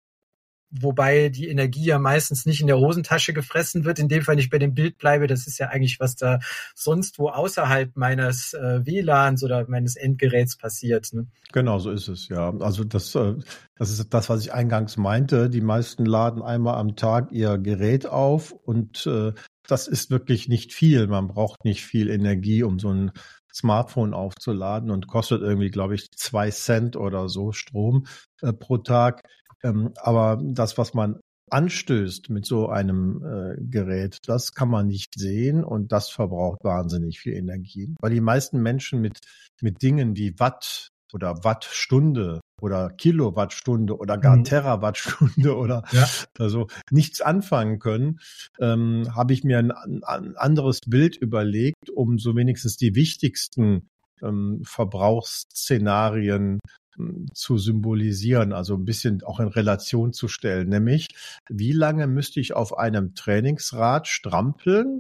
[0.70, 3.98] wobei die Energie ja meistens nicht in der Hosentasche gefressen wird.
[3.98, 5.26] In dem Fall nicht bei dem Bild bleibe.
[5.26, 6.38] Das ist ja eigentlich, was da
[6.76, 11.12] sonst wo außerhalb meines äh, WLANs oder meines Endgeräts passiert.
[11.12, 11.26] Ne?
[11.52, 12.54] Genau, so ist es, ja.
[12.60, 13.34] Also das, äh,
[13.76, 15.50] das ist das, was ich eingangs meinte.
[15.50, 19.34] Die meisten laden einmal am Tag ihr Gerät auf und äh,
[19.68, 21.08] das ist wirklich nicht viel.
[21.08, 23.12] Man braucht nicht viel Energie, um so ein
[23.54, 28.06] Smartphone aufzuladen und kostet irgendwie, glaube ich, zwei Cent oder so Strom
[28.42, 29.24] äh, pro Tag.
[29.64, 35.14] Ähm, aber das, was man anstößt mit so einem äh, Gerät, das kann man nicht
[35.18, 37.94] sehen und das verbraucht wahnsinnig viel Energie.
[38.00, 39.20] Weil die meisten Menschen mit,
[39.62, 44.44] mit Dingen wie Watt oder Wattstunde oder Kilowattstunde oder gar mhm.
[44.44, 46.08] Terawattstunde oder ja.
[46.38, 48.20] also nichts anfangen können,
[48.60, 53.88] ähm, habe ich mir ein, ein, anderes Bild überlegt, um so wenigstens die wichtigsten
[54.22, 56.60] ähm, Verbrauchsszenarien
[56.96, 61.08] hm, zu symbolisieren, also ein bisschen auch in Relation zu stellen, nämlich
[61.50, 65.00] wie lange müsste ich auf einem Trainingsrad strampeln,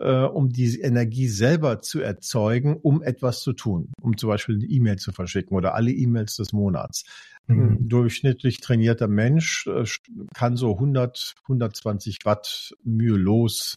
[0.00, 4.64] äh, um die Energie selber zu erzeugen, um etwas zu tun, um zum Beispiel eine
[4.64, 7.04] E-Mail zu verschicken oder alle E-Mails des Monats.
[7.46, 7.62] Mhm.
[7.62, 9.84] Ein durchschnittlich trainierter Mensch äh,
[10.34, 13.76] kann so 100, 120 Watt mühelos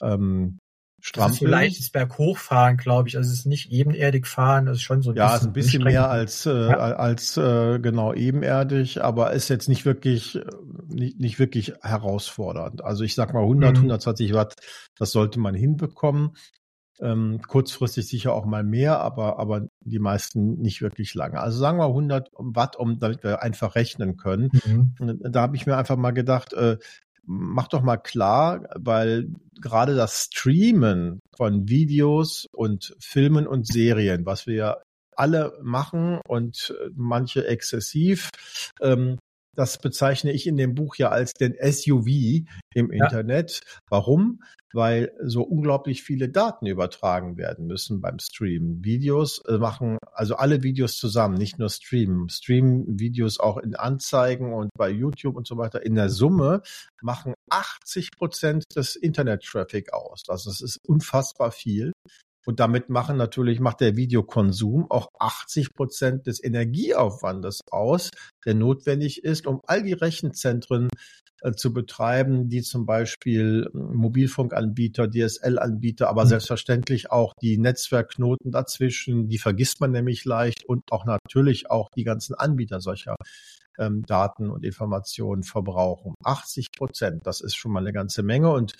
[0.00, 0.58] ähm,
[1.00, 1.50] strampeln.
[1.50, 3.16] Ist leichtes Berghochfahren, glaube ich.
[3.16, 5.44] Also es ist nicht ebenerdig fahren, das ist schon so ein ja, bisschen.
[5.44, 6.76] Ja, ein bisschen mehr als, äh, ja.
[6.76, 10.38] als äh, genau ebenerdig, aber ist jetzt nicht wirklich,
[10.88, 12.84] nicht, nicht wirklich herausfordernd.
[12.84, 13.76] Also ich sag mal 100, mhm.
[13.76, 14.56] 120 Watt,
[14.96, 16.36] das sollte man hinbekommen.
[17.00, 21.38] Ähm, kurzfristig sicher auch mal mehr, aber, aber die meisten nicht wirklich lange.
[21.38, 24.50] Also sagen wir 100 Watt, um damit wir einfach rechnen können.
[24.64, 25.20] Mhm.
[25.30, 26.76] Da habe ich mir einfach mal gedacht, äh,
[27.28, 29.28] mach doch mal klar, weil
[29.60, 34.76] gerade das Streamen von Videos und Filmen und Serien, was wir ja
[35.14, 38.30] alle machen und äh, manche exzessiv,
[38.80, 39.18] ähm,
[39.58, 42.06] das bezeichne ich in dem Buch ja als den SUV
[42.74, 43.04] im ja.
[43.04, 43.62] Internet.
[43.88, 44.40] Warum?
[44.72, 48.84] Weil so unglaublich viele Daten übertragen werden müssen beim Streamen.
[48.84, 52.28] Videos äh, machen, also alle Videos zusammen, nicht nur streamen.
[52.28, 55.84] Streamen Videos auch in Anzeigen und bei YouTube und so weiter.
[55.84, 56.62] In der Summe
[57.02, 60.22] machen 80 Prozent des Internet-Traffic aus.
[60.28, 61.90] Also das ist unfassbar viel.
[62.46, 68.10] Und damit machen natürlich, macht der Videokonsum auch 80 Prozent des Energieaufwandes aus,
[68.46, 70.88] der notwendig ist, um all die Rechenzentren
[71.42, 76.28] äh, zu betreiben, die zum Beispiel hm, Mobilfunkanbieter, DSL-Anbieter, aber mhm.
[76.28, 82.04] selbstverständlich auch die Netzwerkknoten dazwischen, die vergisst man nämlich leicht und auch natürlich auch die
[82.04, 83.14] ganzen Anbieter solcher
[83.78, 86.14] ähm, Daten und Informationen verbrauchen.
[86.24, 88.74] 80 Prozent, das ist schon mal eine ganze Menge und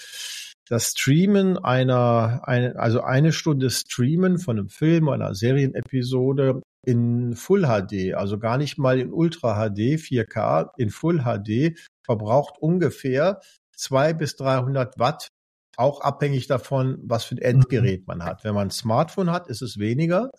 [0.68, 7.62] das Streamen einer, eine, also eine Stunde Streamen von einem Film, einer Serienepisode in Full
[7.62, 13.40] HD, also gar nicht mal in Ultra HD, 4K, in Full HD, verbraucht ungefähr
[13.74, 15.28] zwei bis 300 Watt,
[15.76, 18.44] auch abhängig davon, was für ein Endgerät man hat.
[18.44, 20.30] Wenn man ein Smartphone hat, ist es weniger.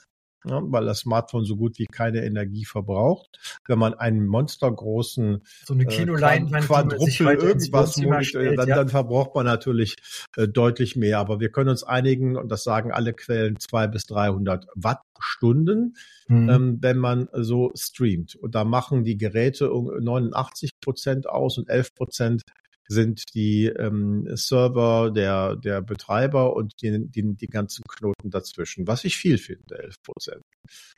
[0.45, 3.59] Ja, weil das Smartphone so gut wie keine Energie verbraucht.
[3.67, 8.75] Wenn man einen monstergroßen so eine äh, äh, Quadruppel irgendwas Monitor, dann, ja.
[8.75, 9.97] dann verbraucht man natürlich
[10.37, 11.19] äh, deutlich mehr.
[11.19, 15.95] Aber wir können uns einigen, und das sagen alle Quellen, zwei bis 300 Wattstunden,
[16.27, 16.49] mhm.
[16.49, 18.35] ähm, wenn man so streamt.
[18.35, 22.43] Und da machen die Geräte 89 Prozent aus und 11 Prozent
[22.89, 29.05] sind die ähm, Server der, der Betreiber und die, die, die ganzen Knoten dazwischen, was
[29.05, 30.41] ich viel finde, 11 Prozent.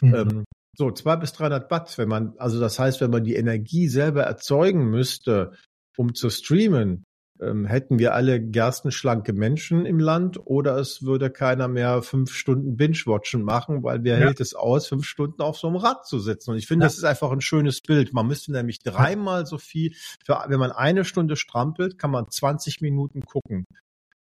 [0.01, 0.15] Mhm.
[0.15, 0.45] Ähm,
[0.77, 4.23] so, zwei bis 300 Watt, wenn man, also das heißt, wenn man die Energie selber
[4.23, 5.51] erzeugen müsste,
[5.97, 7.03] um zu streamen,
[7.41, 12.77] ähm, hätten wir alle gerstenschlanke Menschen im Land oder es würde keiner mehr fünf Stunden
[12.77, 14.25] Binge-Watchen machen, weil wer ja.
[14.25, 16.51] hält es aus, fünf Stunden auf so einem Rad zu sitzen?
[16.51, 16.87] Und ich finde, ja.
[16.87, 18.13] das ist einfach ein schönes Bild.
[18.13, 22.81] Man müsste nämlich dreimal so viel, für, wenn man eine Stunde strampelt, kann man 20
[22.81, 23.65] Minuten gucken.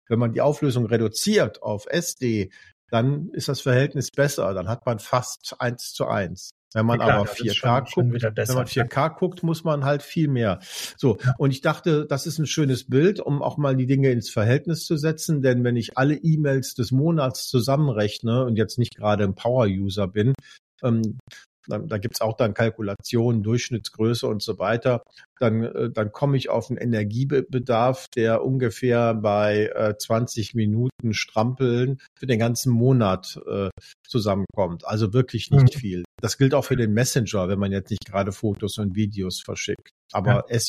[0.08, 2.50] Wenn man die Auflösung reduziert auf SD,
[2.90, 4.52] dann ist das Verhältnis besser.
[4.54, 6.50] Dann hat man fast eins zu eins.
[6.74, 10.02] Wenn man klar, aber 4K schon, guckt, schon wenn man 4K guckt, muss man halt
[10.02, 10.60] viel mehr.
[10.96, 11.18] So.
[11.24, 11.34] Ja.
[11.38, 14.84] Und ich dachte, das ist ein schönes Bild, um auch mal die Dinge ins Verhältnis
[14.84, 15.42] zu setzen.
[15.42, 20.34] Denn wenn ich alle E-Mails des Monats zusammenrechne und jetzt nicht gerade ein Power-User bin,
[20.82, 21.18] ähm,
[21.68, 25.02] dann, da gibt's auch dann Kalkulationen, Durchschnittsgröße und so weiter,
[25.38, 31.98] dann, äh, dann komme ich auf einen Energiebedarf, der ungefähr bei äh, 20 Minuten Strampeln
[32.18, 33.70] für den ganzen Monat äh,
[34.06, 34.86] zusammenkommt.
[34.86, 35.78] Also wirklich nicht mhm.
[35.78, 36.04] viel.
[36.20, 39.90] Das gilt auch für den Messenger, wenn man jetzt nicht gerade Fotos und Videos verschickt.
[40.12, 40.60] Aber ja.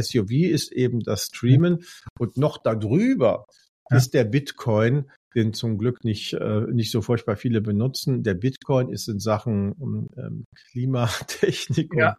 [0.00, 1.84] SUV ist eben das Streamen
[2.18, 3.46] und noch darüber
[3.90, 3.96] ja.
[3.96, 8.22] ist der Bitcoin, den zum Glück nicht, äh, nicht so furchtbar viele benutzen.
[8.22, 12.16] Der Bitcoin ist in Sachen ähm, Klimatechnik ja.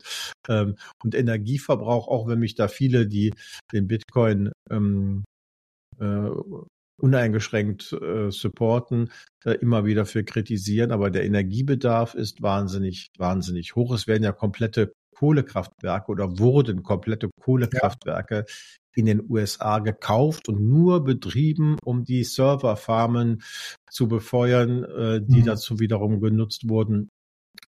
[0.48, 3.34] und, ähm, und Energieverbrauch, auch wenn mich da viele, die
[3.72, 5.24] den Bitcoin ähm,
[6.00, 6.30] äh,
[7.02, 9.12] uneingeschränkt äh, supporten,
[9.46, 10.92] äh, immer wieder für kritisieren.
[10.92, 13.94] Aber der Energiebedarf ist wahnsinnig, wahnsinnig hoch.
[13.94, 18.46] Es werden ja komplette Kohlekraftwerke oder wurden komplette Kohlekraftwerke
[18.96, 23.42] in den USA gekauft und nur betrieben, um die Serverfarmen
[23.90, 25.46] zu befeuern, äh, die mhm.
[25.46, 27.10] dazu wiederum genutzt wurden,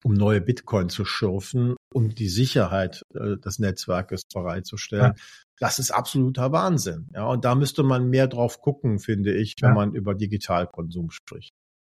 [0.02, 5.14] um neue Bitcoin zu schürfen und die Sicherheit äh, des Netzwerkes bereitzustellen.
[5.16, 5.22] Ja.
[5.58, 7.08] Das ist absoluter Wahnsinn.
[7.14, 9.74] Ja, und da müsste man mehr drauf gucken, finde ich, wenn ja.
[9.74, 11.54] man über Digitalkonsum spricht.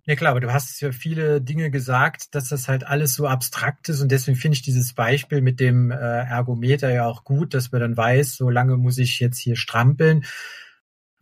[0.09, 3.89] Ja klar, aber du hast ja viele Dinge gesagt, dass das halt alles so abstrakt
[3.89, 7.73] ist und deswegen finde ich dieses Beispiel mit dem äh, Ergometer ja auch gut, dass
[7.73, 10.25] man dann weiß, so lange muss ich jetzt hier strampeln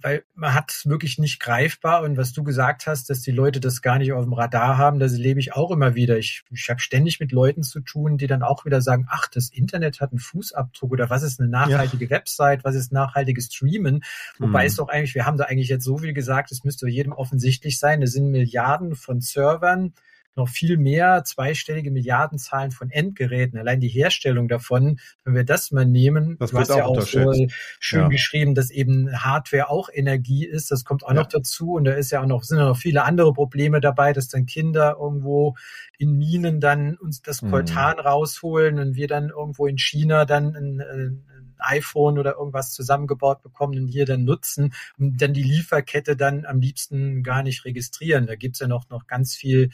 [0.00, 2.02] weil man hat es wirklich nicht greifbar.
[2.02, 4.98] Und was du gesagt hast, dass die Leute das gar nicht auf dem Radar haben,
[4.98, 6.18] das lebe ich auch immer wieder.
[6.18, 9.50] Ich, ich habe ständig mit Leuten zu tun, die dann auch wieder sagen, ach, das
[9.50, 12.11] Internet hat einen Fußabdruck oder was ist eine nachhaltige ja.
[12.11, 14.04] Website, was ist nachhaltiges Streamen.
[14.38, 14.66] Wobei mhm.
[14.66, 17.78] es doch eigentlich, wir haben da eigentlich jetzt so viel gesagt, es müsste jedem offensichtlich
[17.78, 18.02] sein.
[18.02, 19.94] Es sind Milliarden von Servern
[20.36, 23.58] noch viel mehr zweistellige Milliardenzahlen von Endgeräten.
[23.58, 27.46] Allein die Herstellung davon, wenn wir das mal nehmen, das du hast ja auch so
[27.80, 28.08] schön ja.
[28.08, 30.70] geschrieben, dass eben Hardware auch Energie ist.
[30.70, 31.14] Das kommt auch ja.
[31.14, 31.72] noch dazu.
[31.72, 34.46] Und da ist ja auch noch, sind ja noch viele andere Probleme dabei, dass dann
[34.46, 35.56] Kinder irgendwo
[35.98, 38.02] in Minen dann uns das Coltan mhm.
[38.02, 41.24] rausholen und wir dann irgendwo in China dann ein, ein
[41.58, 46.60] iPhone oder irgendwas zusammengebaut bekommen und hier dann nutzen und dann die Lieferkette dann am
[46.60, 48.26] liebsten gar nicht registrieren.
[48.26, 49.70] Da gibt's ja noch, noch ganz viel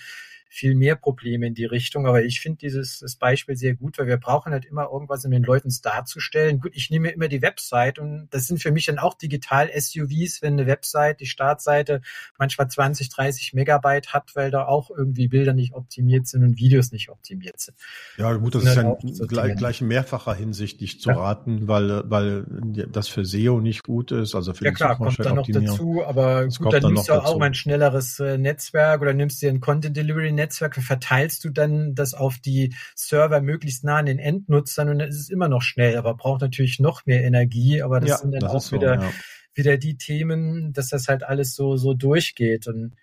[0.52, 2.08] viel mehr Probleme in die Richtung.
[2.08, 5.44] Aber ich finde dieses Beispiel sehr gut, weil wir brauchen halt immer irgendwas, um den
[5.44, 6.58] Leuten darzustellen.
[6.58, 10.42] Gut, ich nehme immer die Website und das sind für mich dann auch digital SUVs,
[10.42, 12.02] wenn eine Website, die Startseite
[12.36, 16.90] manchmal 20, 30 Megabyte hat, weil da auch irgendwie Bilder nicht optimiert sind und Videos
[16.90, 17.76] nicht optimiert sind.
[18.18, 18.96] Ja, gut, das ist ja
[19.28, 21.16] gleich, gleich mehrfacher Hinsicht nicht zu ja.
[21.16, 22.44] raten, weil, weil
[22.90, 26.02] das für SEO nicht gut ist, also für ja, die klar, kommt dann noch dazu,
[26.04, 29.40] aber das gut, dann, dann nimmst du auch mal ein schnelleres äh, Netzwerk oder nimmst
[29.42, 34.06] dir ein Content Delivery Netzwerke verteilst du dann das auf die Server möglichst nah an
[34.06, 37.82] den Endnutzern und dann ist es immer noch schnell, aber braucht natürlich noch mehr Energie,
[37.82, 39.12] aber das ja, sind dann das auch wieder, so, ja.
[39.54, 42.94] wieder die Themen, dass das halt alles so, so durchgeht und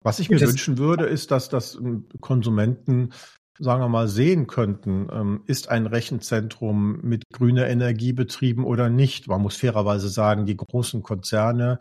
[0.00, 3.10] was ich mir wünschen würde, ist, dass das ähm, Konsumenten
[3.58, 9.28] sagen wir mal, sehen könnten, ähm, ist ein Rechenzentrum mit grüner Energie betrieben oder nicht.
[9.28, 11.78] Man muss fairerweise sagen, die großen Konzerne,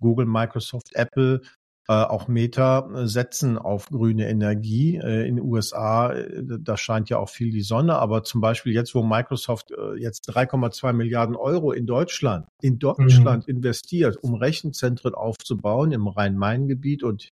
[0.00, 1.40] Google, Microsoft, Apple,
[1.92, 4.96] auch Meta äh, setzen auf grüne Energie.
[4.96, 8.72] Äh, in den USA, äh, da scheint ja auch viel die Sonne, aber zum Beispiel
[8.72, 13.56] jetzt, wo Microsoft äh, jetzt 3,2 Milliarden Euro in Deutschland, in Deutschland mhm.
[13.56, 17.30] investiert, um Rechenzentren aufzubauen im Rhein-Main-Gebiet und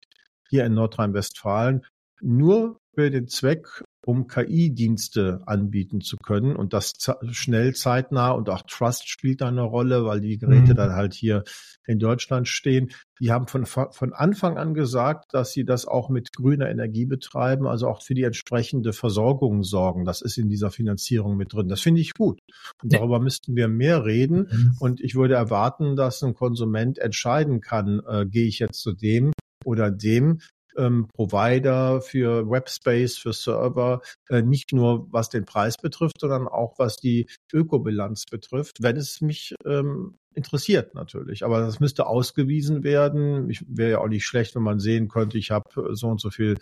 [0.48, 1.84] hier in Nordrhein-Westfalen,
[2.20, 6.92] nur für den Zweck, um KI-Dienste anbieten zu können und das
[7.32, 10.76] schnell, zeitnah und auch Trust spielt da eine Rolle, weil die Geräte mhm.
[10.76, 11.42] dann halt hier
[11.86, 12.92] in Deutschland stehen.
[13.18, 17.66] Die haben von, von Anfang an gesagt, dass sie das auch mit grüner Energie betreiben,
[17.66, 20.04] also auch für die entsprechende Versorgung sorgen.
[20.04, 21.68] Das ist in dieser Finanzierung mit drin.
[21.68, 22.38] Das finde ich gut.
[22.84, 24.48] Und darüber müssten wir mehr reden.
[24.52, 24.76] Mhm.
[24.78, 29.32] Und ich würde erwarten, dass ein Konsument entscheiden kann, äh, gehe ich jetzt zu dem
[29.64, 30.38] oder dem
[30.76, 36.78] ähm, Provider für Webspace, für Server, äh, nicht nur was den Preis betrifft, sondern auch
[36.78, 41.44] was die Ökobilanz betrifft, wenn es mich ähm, interessiert natürlich.
[41.44, 43.48] Aber das müsste ausgewiesen werden.
[43.48, 46.20] Ich wäre ja auch nicht schlecht, wenn man sehen könnte, ich habe äh, so und
[46.20, 46.56] so viel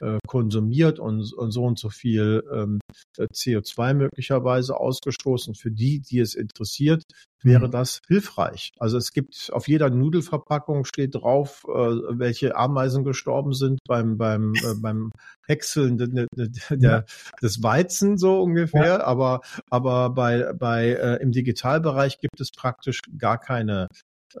[0.00, 2.80] äh, konsumiert und, und, so und so viel ähm,
[3.18, 5.54] äh, CO2 möglicherweise ausgestoßen.
[5.54, 7.02] Für die, die es interessiert,
[7.42, 7.70] wäre mhm.
[7.70, 8.72] das hilfreich.
[8.78, 14.54] Also es gibt auf jeder Nudelverpackung steht drauf, äh, welche Ameisen gestorben sind beim beim
[14.54, 15.12] äh, beim
[15.46, 17.02] Häckseln de, de, de,
[17.42, 18.84] des Weizen so ungefähr.
[18.84, 19.04] Ja.
[19.04, 23.88] Aber aber bei bei äh, im Digitalbereich gibt es praktisch gar keine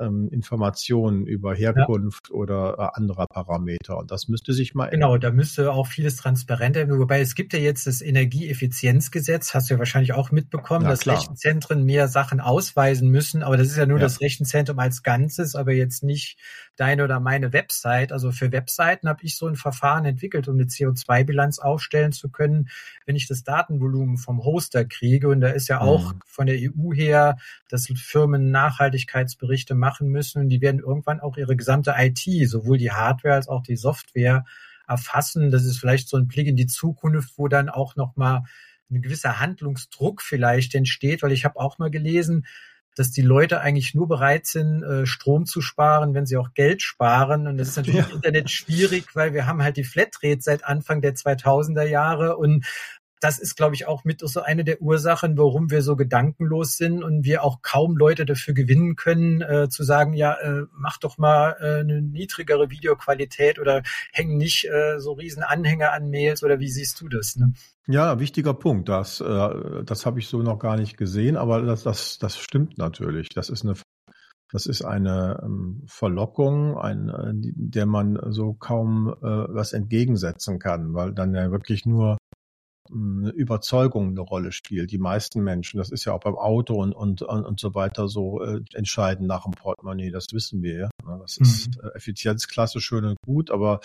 [0.00, 2.34] ähm, Informationen über Herkunft ja.
[2.34, 3.98] oder äh, anderer Parameter.
[3.98, 6.98] Und das müsste sich mal Genau, da müsste auch vieles transparenter werden.
[6.98, 11.00] Wobei es gibt ja jetzt das Energieeffizienzgesetz, hast du ja wahrscheinlich auch mitbekommen, Na, dass
[11.00, 11.16] klar.
[11.16, 13.42] Rechenzentren mehr Sachen ausweisen müssen.
[13.42, 14.04] Aber das ist ja nur ja.
[14.04, 16.38] das Rechenzentrum als Ganzes, aber jetzt nicht
[16.78, 18.12] deine oder meine Website.
[18.12, 22.68] Also für Webseiten habe ich so ein Verfahren entwickelt, um eine CO2-Bilanz aufstellen zu können,
[23.04, 25.28] wenn ich das Datenvolumen vom Hoster kriege.
[25.28, 26.20] Und da ist ja auch mhm.
[26.24, 27.36] von der EU her,
[27.68, 30.42] dass Firmen Nachhaltigkeitsberichte machen müssen.
[30.42, 34.44] Und die werden irgendwann auch ihre gesamte IT, sowohl die Hardware als auch die Software
[34.86, 35.50] erfassen.
[35.50, 38.44] Das ist vielleicht so ein Blick in die Zukunft, wo dann auch nochmal
[38.90, 42.46] ein gewisser Handlungsdruck vielleicht entsteht, weil ich habe auch mal gelesen,
[42.98, 46.82] dass die Leute eigentlich nur bereit sind, äh, Strom zu sparen, wenn sie auch Geld
[46.82, 47.46] sparen.
[47.46, 48.06] Und das ist natürlich ja.
[48.06, 52.64] im Internet schwierig, weil wir haben halt die Flatrate seit Anfang der 2000er Jahre und
[53.20, 57.02] das ist, glaube ich, auch mit so eine der Ursachen, warum wir so gedankenlos sind
[57.02, 61.18] und wir auch kaum Leute dafür gewinnen können, äh, zu sagen, ja, äh, mach doch
[61.18, 66.60] mal äh, eine niedrigere Videoqualität oder häng nicht äh, so riesen Anhänger an Mails oder
[66.60, 67.36] wie siehst du das?
[67.36, 67.52] Ne?
[67.86, 68.88] Ja, wichtiger Punkt.
[68.88, 72.78] Das, äh, das habe ich so noch gar nicht gesehen, aber das, das, das stimmt
[72.78, 73.28] natürlich.
[73.30, 73.74] Das ist eine
[74.50, 81.12] das ist eine ähm, Verlockung, ein, äh, der man so kaum was entgegensetzen kann, weil
[81.12, 82.16] dann ja wirklich nur
[82.92, 84.90] eine Überzeugung eine Rolle spielt.
[84.90, 88.42] Die meisten Menschen, das ist ja auch beim Auto und, und, und so weiter so
[88.42, 90.90] äh, entscheiden nach dem Portemonnaie, das wissen wir ja.
[91.04, 91.18] Ne?
[91.20, 91.82] Das ist mhm.
[91.82, 93.80] Äh, Effizienzklasse schön und gut, aber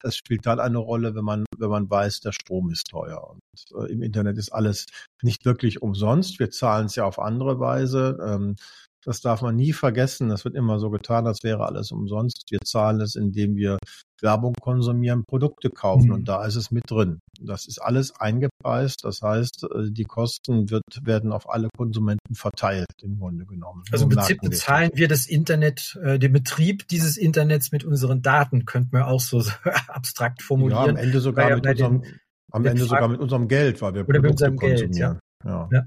[0.00, 3.30] das spielt dann eine Rolle, wenn man, wenn man weiß, der Strom ist teuer.
[3.30, 3.40] Und
[3.80, 4.86] äh, im Internet ist alles
[5.22, 6.38] nicht wirklich umsonst.
[6.38, 8.18] Wir zahlen es ja auf andere Weise.
[8.24, 8.56] Ähm,
[9.04, 10.28] das darf man nie vergessen.
[10.28, 12.44] Das wird immer so getan, als wäre alles umsonst.
[12.50, 13.78] Wir zahlen es, indem wir
[14.20, 16.14] Werbung konsumieren, Produkte kaufen mhm.
[16.14, 17.20] und da ist es mit drin.
[17.40, 19.04] Das ist alles eingepreist.
[19.04, 23.84] Das heißt, äh, die Kosten wird, werden auf alle Konsumenten verteilt, im Grunde genommen.
[23.92, 28.64] Also im Prinzip bezahlen wir das Internet, äh, den Betrieb dieses Internets mit unseren Daten,
[28.64, 29.42] könnte man auch so
[29.88, 30.84] abstrakt formulieren.
[30.84, 34.08] Ja, am Ende sogar, mit, unserem, den, am Ende sogar mit unserem Geld, weil wir
[34.08, 34.92] Oder Produkte mit unserem konsumieren.
[34.92, 35.48] Geld, ja.
[35.50, 35.68] ja.
[35.70, 35.86] ja.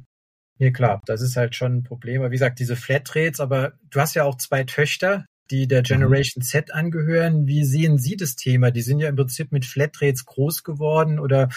[0.62, 2.22] Ja, klar, das ist halt schon ein Problem.
[2.22, 5.86] Aber wie gesagt, diese Flatrates, aber du hast ja auch zwei Töchter, die der mhm.
[5.86, 6.44] Generation.
[6.44, 7.48] Z angehören.
[7.48, 8.70] Wie sehen Sie das Thema?
[8.70, 11.50] Die sind ja im Prinzip mit Flatrates groß geworden oder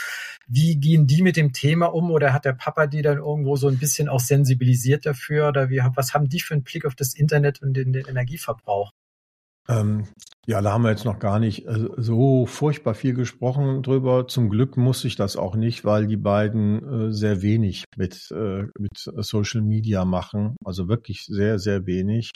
[0.48, 3.68] wie gehen die mit dem Thema um oder hat der Papa die dann irgendwo so
[3.68, 7.14] ein bisschen auch sensibilisiert dafür oder wie, was haben die für einen Blick auf das
[7.14, 8.90] Internet und den, den Energieverbrauch?
[9.68, 10.06] Ähm,
[10.46, 14.28] ja, da haben wir jetzt noch gar nicht äh, so furchtbar viel gesprochen drüber.
[14.28, 18.64] Zum Glück muss ich das auch nicht, weil die beiden äh, sehr wenig mit, äh,
[18.78, 20.56] mit Social Media machen.
[20.64, 22.32] Also wirklich sehr, sehr wenig.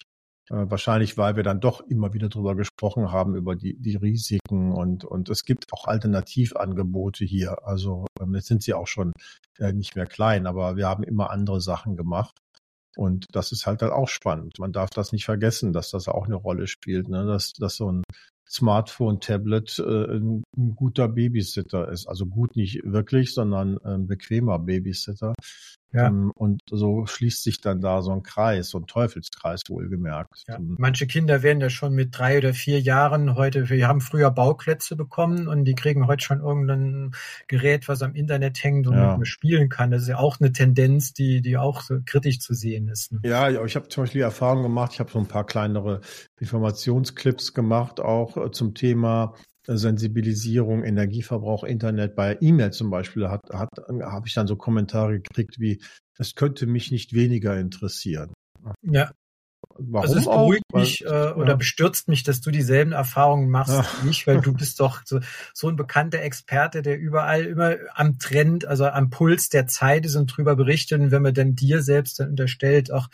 [0.51, 4.73] Äh, wahrscheinlich, weil wir dann doch immer wieder drüber gesprochen haben, über die, die Risiken
[4.73, 7.67] und, und es gibt auch Alternativangebote hier.
[7.67, 9.13] Also ähm, jetzt sind sie auch schon
[9.59, 12.39] äh, nicht mehr klein, aber wir haben immer andere Sachen gemacht.
[12.97, 14.59] Und das ist halt dann auch spannend.
[14.59, 17.27] Man darf das nicht vergessen, dass das auch eine Rolle spielt, ne?
[17.27, 18.03] dass, dass so ein
[18.49, 22.07] Smartphone, Tablet äh, ein, ein guter Babysitter ist.
[22.07, 25.35] Also gut nicht wirklich, sondern ein bequemer Babysitter.
[25.93, 26.09] Ja.
[26.09, 30.45] Ähm, und so schließt sich dann da so ein Kreis, so ein Teufelskreis wohlgemerkt.
[30.47, 30.59] Ja.
[30.61, 34.97] Manche Kinder werden ja schon mit drei oder vier Jahren heute, wir haben früher Bauklötze
[34.97, 37.13] bekommen und die kriegen heute schon irgendein
[37.47, 39.19] Gerät, was am Internet hängt und ja.
[39.25, 39.91] spielen kann.
[39.91, 43.13] Das ist ja auch eine Tendenz, die, die auch so kritisch zu sehen ist.
[43.13, 43.21] Ne?
[43.25, 46.03] Ja, ich habe zum Beispiel die Erfahrung gemacht, ich habe so ein paar kleinere
[46.39, 49.35] Informationsclips gemacht, auch äh, zum Thema
[49.69, 52.17] Sensibilisierung, Energieverbrauch, Internet.
[52.17, 55.81] Bei E-Mail zum Beispiel hat, hat, habe ich dann so Kommentare gekriegt wie,
[56.19, 58.33] es könnte mich nicht weniger interessieren.
[58.83, 59.13] Ja.
[59.77, 60.81] warum also es beruhigt auch?
[60.81, 61.37] mich äh, ja.
[61.37, 63.87] oder bestürzt mich, dass du dieselben Erfahrungen machst ja.
[64.03, 65.21] wie ich, weil du bist doch so,
[65.53, 70.17] so ein bekannter Experte, der überall immer am Trend, also am Puls der Zeit ist
[70.17, 71.01] und drüber berichtet.
[71.01, 73.09] Und wenn man dann dir selbst dann unterstellt, auch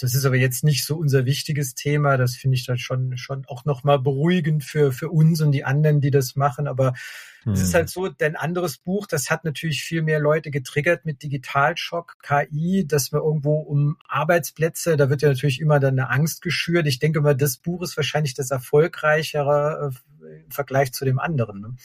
[0.00, 2.16] das ist aber jetzt nicht so unser wichtiges Thema.
[2.16, 6.00] Das finde ich dann schon, schon auch nochmal beruhigend für, für uns und die anderen,
[6.00, 6.68] die das machen.
[6.68, 6.94] Aber
[7.42, 7.52] hm.
[7.52, 11.24] es ist halt so, dein anderes Buch, das hat natürlich viel mehr Leute getriggert mit
[11.24, 16.42] Digitalschock, KI, dass wir irgendwo um Arbeitsplätze, da wird ja natürlich immer dann eine Angst
[16.42, 16.86] geschürt.
[16.86, 19.90] Ich denke mal, das Buch ist wahrscheinlich das erfolgreichere
[20.22, 21.60] äh, im Vergleich zu dem anderen.
[21.60, 21.76] Ne?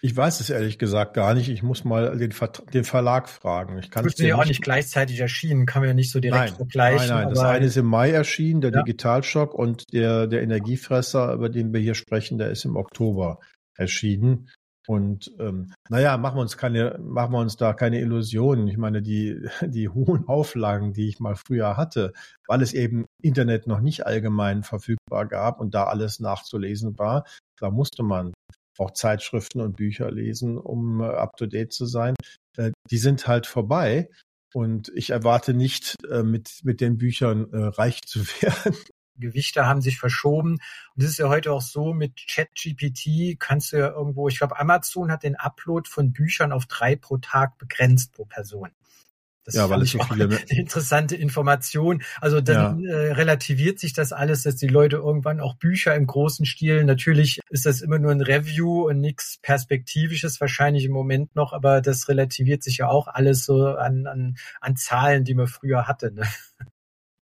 [0.00, 1.48] Ich weiß es ehrlich gesagt gar nicht.
[1.48, 3.78] Ich muss mal den, Ver den Verlag fragen.
[3.78, 6.54] Ich kann es ja auch nicht gleichzeitig erschienen, kann man ja nicht so direkt nein,
[6.54, 7.08] vergleichen.
[7.08, 8.82] Nein, nein, das eine ist im Mai erschienen, der ja.
[8.82, 13.40] Digitalschock, und der, der Energiefresser, über den wir hier sprechen, der ist im Oktober
[13.76, 14.48] erschienen.
[14.86, 18.68] Und ähm, naja, machen wir uns keine, machen wir uns da keine Illusionen.
[18.68, 22.14] Ich meine, die, die hohen Auflagen, die ich mal früher hatte,
[22.46, 27.24] weil es eben Internet noch nicht allgemein verfügbar gab und da alles nachzulesen war,
[27.58, 28.32] da musste man
[28.78, 32.14] auch Zeitschriften und Bücher lesen, um äh, up-to-date zu sein.
[32.56, 34.08] Äh, die sind halt vorbei.
[34.54, 38.76] Und ich erwarte nicht, äh, mit, mit den Büchern reich zu werden.
[39.18, 40.58] Gewichte haben sich verschoben.
[40.94, 44.58] Und es ist ja heute auch so, mit ChatGPT kannst du ja irgendwo, ich glaube,
[44.58, 48.70] Amazon hat den Upload von Büchern auf drei pro Tag begrenzt pro Person.
[49.48, 52.02] Das ja, weil es so viele eine interessante Information.
[52.20, 52.90] Also dann ja.
[52.90, 56.84] äh, relativiert sich das alles, dass die Leute irgendwann auch Bücher im großen Stil.
[56.84, 61.80] Natürlich ist das immer nur ein Review und nichts Perspektivisches wahrscheinlich im Moment noch, aber
[61.80, 66.12] das relativiert sich ja auch alles so an, an, an Zahlen, die man früher hatte.
[66.12, 66.24] Ne?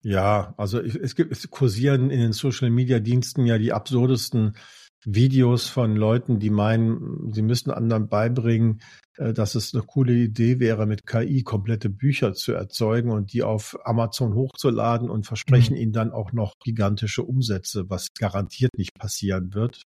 [0.02, 4.56] Ja, also es gibt, es kursieren in den Social Media Diensten ja die absurdesten
[5.04, 8.80] Videos von Leuten, die meinen, sie müssten anderen beibringen,
[9.16, 13.76] dass es eine coole Idee wäre, mit KI komplette Bücher zu erzeugen und die auf
[13.84, 15.80] Amazon hochzuladen und versprechen mhm.
[15.80, 19.82] ihnen dann auch noch gigantische Umsätze, was garantiert nicht passieren wird.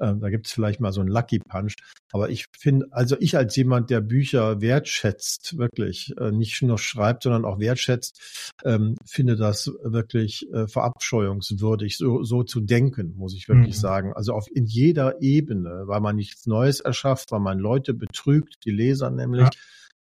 [0.00, 1.74] Ähm, da gibt es vielleicht mal so einen Lucky Punch.
[2.12, 7.24] Aber ich finde, also ich als jemand, der Bücher wertschätzt, wirklich, äh, nicht nur schreibt,
[7.24, 13.48] sondern auch wertschätzt, ähm, finde das wirklich äh, verabscheuungswürdig, so, so zu denken, muss ich
[13.48, 13.80] wirklich mhm.
[13.80, 14.12] sagen.
[14.14, 18.72] Also auf in jeder Ebene, weil man nichts Neues erschafft, weil man Leute betrügt, die
[18.72, 19.42] Leser nämlich.
[19.42, 19.50] Ja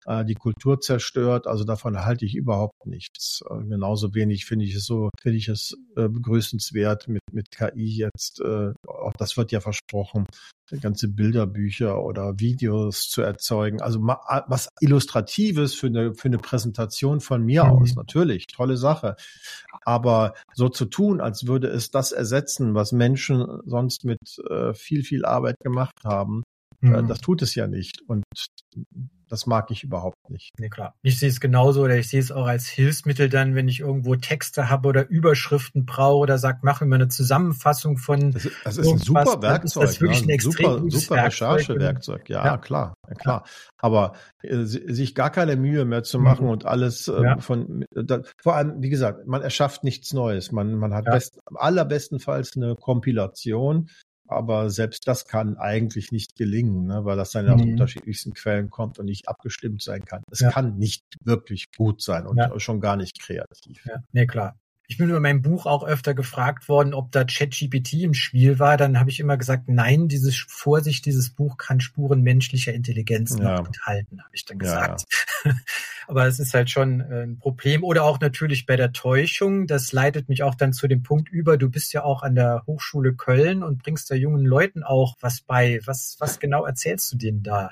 [0.09, 1.45] äh, die Kultur zerstört.
[1.45, 3.43] Also davon halte ich überhaupt nichts.
[3.49, 7.85] Äh, genauso wenig finde ich es so, finde ich es äh, begrüßenswert mit, mit KI
[7.85, 10.25] jetzt, äh, auch das wird ja versprochen,
[10.81, 13.81] ganze Bilderbücher oder Videos zu erzeugen.
[13.81, 17.71] Also was Illustratives für eine, für eine Präsentation von mir mhm.
[17.71, 19.15] aus, natürlich, tolle Sache.
[19.83, 25.03] Aber so zu tun, als würde es das ersetzen, was Menschen sonst mit äh, viel,
[25.03, 26.43] viel Arbeit gemacht haben,
[26.81, 27.07] äh, mhm.
[27.07, 28.01] das tut es ja nicht.
[28.07, 28.23] Und
[29.29, 30.51] das mag ich überhaupt nicht.
[30.57, 30.95] Nee, klar.
[31.03, 34.15] Ich sehe es genauso oder ich sehe es auch als Hilfsmittel dann, wenn ich irgendwo
[34.15, 38.31] Texte habe oder Überschriften brauche oder sag, mach mir mal eine Zusammenfassung von.
[38.31, 39.83] Das ist, das ist ein super Werkzeug.
[39.83, 40.33] Das ist wirklich ne?
[40.33, 42.29] ein super, super Recherchewerkzeug.
[42.29, 43.43] Ja, ja, klar, ja, klar.
[43.77, 46.51] Aber äh, sich gar keine Mühe mehr zu machen mhm.
[46.51, 47.37] und alles äh, ja.
[47.37, 50.51] von, da, vor allem, wie gesagt, man erschafft nichts Neues.
[50.51, 53.89] Man, man hat best, allerbestenfalls eine Kompilation
[54.29, 57.53] aber selbst das kann eigentlich nicht gelingen, ne, weil das dann mhm.
[57.53, 60.23] aus unterschiedlichsten Quellen kommt und nicht abgestimmt sein kann.
[60.31, 60.51] Es ja.
[60.51, 62.59] kann nicht wirklich gut sein und ja.
[62.59, 63.85] schon gar nicht kreativ.
[63.85, 64.57] Ja, nee, klar.
[64.91, 68.75] Ich bin über mein Buch auch öfter gefragt worden, ob da ChatGPT im Spiel war.
[68.75, 73.59] Dann habe ich immer gesagt, nein, dieses Vorsicht, dieses Buch kann Spuren menschlicher Intelligenz ja.
[73.59, 75.05] noch enthalten, habe ich dann gesagt.
[75.45, 75.57] Ja, ja.
[76.07, 77.83] Aber es ist halt schon äh, ein Problem.
[77.83, 79.67] Oder auch natürlich bei der Täuschung.
[79.67, 81.57] Das leitet mich auch dann zu dem Punkt über.
[81.57, 85.41] Du bist ja auch an der Hochschule Köln und bringst da jungen Leuten auch was
[85.41, 85.81] bei.
[85.85, 87.69] Was, was genau erzählst du denen da?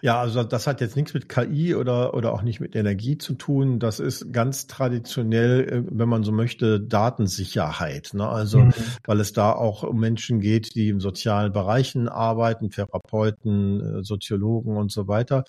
[0.00, 3.34] Ja, also das hat jetzt nichts mit KI oder, oder auch nicht mit Energie zu
[3.34, 3.80] tun.
[3.80, 8.10] Das ist ganz traditionell, äh, wenn man so möchte, Datensicherheit.
[8.14, 8.28] Ne?
[8.28, 8.74] Also, mhm.
[9.04, 14.76] weil es da auch um Menschen geht, die im sozialen Bereichen arbeiten, Therapeuten, äh, Soziologen
[14.76, 15.44] und so weiter.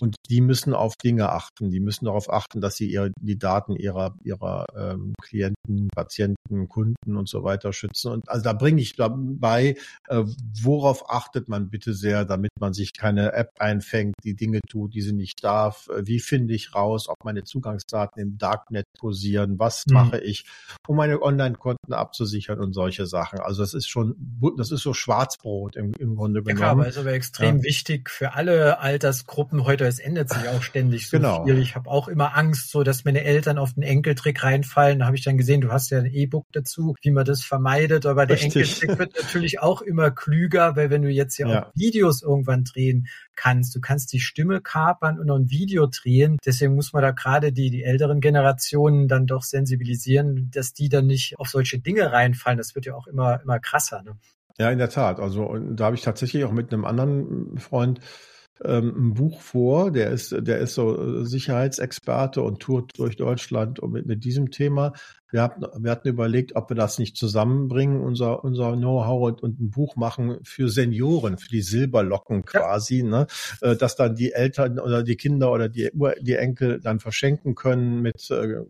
[0.00, 1.70] Und die müssen auf Dinge achten.
[1.70, 7.16] Die müssen darauf achten, dass sie ihre, die Daten ihrer, ihrer ähm, Klienten, Patienten, Kunden
[7.16, 8.12] und so weiter schützen.
[8.12, 9.76] Und also da bringe ich dabei,
[10.08, 10.24] äh,
[10.60, 15.00] worauf achtet man bitte sehr, damit man sich keine App einfängt, die Dinge tut, die
[15.00, 15.88] sie nicht darf.
[15.88, 19.58] Äh, wie finde ich raus, ob meine Zugangsdaten im Darknet posieren?
[19.58, 19.94] Was mhm.
[19.94, 20.44] mache ich,
[20.86, 23.40] um meine Online-Konten abzusichern und solche Sachen?
[23.40, 24.14] Also das ist schon,
[24.58, 26.58] das ist so Schwarzbrot im, im Grunde genommen.
[26.60, 27.62] Ja, klar, aber ist aber extrem ja.
[27.62, 29.88] wichtig für alle Altersgruppen heute Computer.
[29.88, 31.44] Es ändert sich auch ständig so genau.
[31.44, 31.58] viel.
[31.58, 35.00] Ich habe auch immer Angst, so dass meine Eltern auf den Enkeltrick reinfallen.
[35.00, 38.06] Da habe ich dann gesehen, du hast ja ein E-Book dazu, wie man das vermeidet.
[38.06, 38.82] Aber der Richtig.
[38.82, 41.66] Enkeltrick wird natürlich auch immer klüger, weil wenn du jetzt ja, ja.
[41.66, 46.38] auch Videos irgendwann drehen kannst, du kannst die Stimme kapern und noch ein Video drehen.
[46.44, 51.06] Deswegen muss man da gerade die, die älteren Generationen dann doch sensibilisieren, dass die dann
[51.06, 52.58] nicht auf solche Dinge reinfallen.
[52.58, 54.02] Das wird ja auch immer, immer krasser.
[54.02, 54.16] Ne?
[54.58, 55.20] Ja, in der Tat.
[55.20, 58.00] Also da habe ich tatsächlich auch mit einem anderen Freund
[58.64, 59.90] ähm, ein Buch vor.
[59.90, 64.92] Der ist, der ist so Sicherheitsexperte und tourt durch Deutschland mit, mit diesem Thema.
[65.30, 69.60] Wir hatten, wir hatten überlegt, ob wir das nicht zusammenbringen, unser, unser Know-how und, und
[69.60, 73.04] ein Buch machen für Senioren, für die Silberlocken quasi, ja.
[73.04, 73.26] ne?
[73.60, 75.90] Äh, dass dann die Eltern oder die Kinder oder die,
[76.20, 78.62] die Enkel dann verschenken können mit, äh,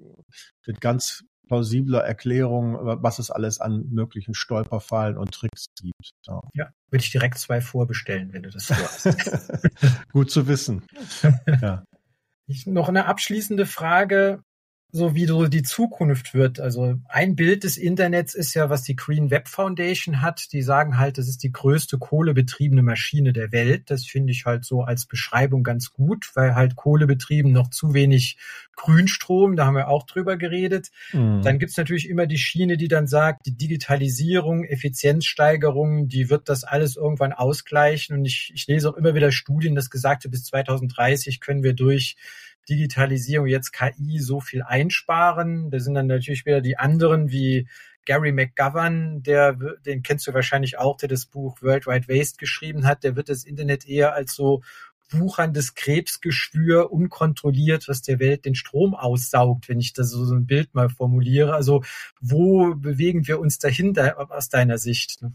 [0.66, 6.10] mit ganz plausibler Erklärung, was es alles an möglichen Stolperfallen und Tricks gibt.
[6.26, 10.06] Ja, ja würde ich direkt zwei vorbestellen, wenn du das vorhast.
[10.12, 10.82] Gut zu wissen.
[11.62, 11.84] ja.
[12.46, 14.42] Ich, noch eine abschließende Frage
[14.96, 16.58] so wie so die Zukunft wird.
[16.58, 20.52] Also ein Bild des Internets ist ja, was die Green Web Foundation hat.
[20.52, 23.90] Die sagen halt, das ist die größte kohlebetriebene Maschine der Welt.
[23.90, 28.38] Das finde ich halt so als Beschreibung ganz gut, weil halt kohlebetrieben noch zu wenig
[28.76, 30.90] Grünstrom, da haben wir auch drüber geredet.
[31.12, 31.42] Mhm.
[31.42, 36.64] Dann gibt's natürlich immer die Schiene, die dann sagt, die Digitalisierung, Effizienzsteigerung, die wird das
[36.64, 38.16] alles irgendwann ausgleichen.
[38.16, 42.16] Und ich, ich lese auch immer wieder Studien, das gesagt bis 2030 können wir durch
[42.68, 45.70] Digitalisierung, jetzt KI so viel einsparen.
[45.70, 47.68] Da sind dann natürlich wieder die anderen wie
[48.06, 49.54] Gary McGovern, der,
[49.84, 53.28] den kennst du wahrscheinlich auch, der das Buch World Wide Waste geschrieben hat, der wird
[53.28, 54.62] das Internet eher als so
[55.10, 60.46] wucherndes Krebsgeschwür unkontrolliert, was der Welt den Strom aussaugt, wenn ich das so, so ein
[60.46, 61.54] Bild mal formuliere.
[61.54, 61.84] Also
[62.20, 65.22] wo bewegen wir uns dahinter aus deiner Sicht?
[65.22, 65.32] Ne?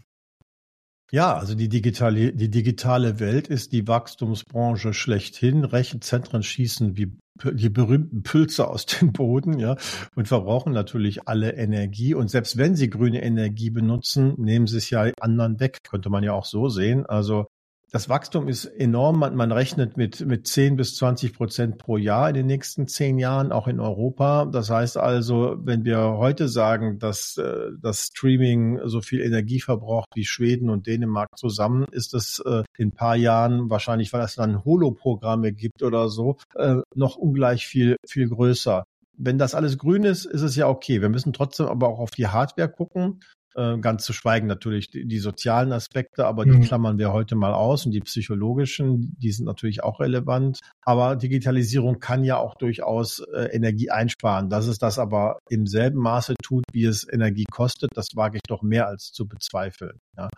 [1.14, 5.62] Ja, also die digitale, die digitale Welt ist die Wachstumsbranche schlechthin.
[5.64, 7.12] Rechenzentren schießen wie
[7.44, 9.76] die berühmten Pülze aus dem Boden, ja,
[10.14, 12.14] und verbrauchen natürlich alle Energie.
[12.14, 16.24] Und selbst wenn sie grüne Energie benutzen, nehmen sie es ja anderen weg, könnte man
[16.24, 17.04] ja auch so sehen.
[17.04, 17.46] Also
[17.92, 19.18] das Wachstum ist enorm.
[19.18, 23.18] Man, man, rechnet mit, mit 10 bis 20 Prozent pro Jahr in den nächsten zehn
[23.18, 24.46] Jahren, auch in Europa.
[24.46, 30.08] Das heißt also, wenn wir heute sagen, dass äh, das Streaming so viel Energie verbraucht
[30.14, 34.36] wie Schweden und Dänemark zusammen, ist es äh, in ein paar Jahren wahrscheinlich, weil es
[34.36, 38.84] dann Holo-Programme gibt oder so, äh, noch ungleich viel, viel größer
[39.18, 41.00] wenn das alles grün ist, ist es ja okay.
[41.00, 43.20] Wir müssen trotzdem aber auch auf die Hardware gucken.
[43.54, 46.62] Äh, ganz zu schweigen natürlich die, die sozialen Aspekte, aber die mhm.
[46.62, 50.60] klammern wir heute mal aus und die psychologischen, die sind natürlich auch relevant.
[50.82, 54.48] Aber Digitalisierung kann ja auch durchaus äh, Energie einsparen.
[54.48, 58.42] Dass es das aber im selben Maße tut, wie es Energie kostet, das wage ich
[58.48, 59.98] doch mehr als zu bezweifeln.
[60.16, 60.28] Ja.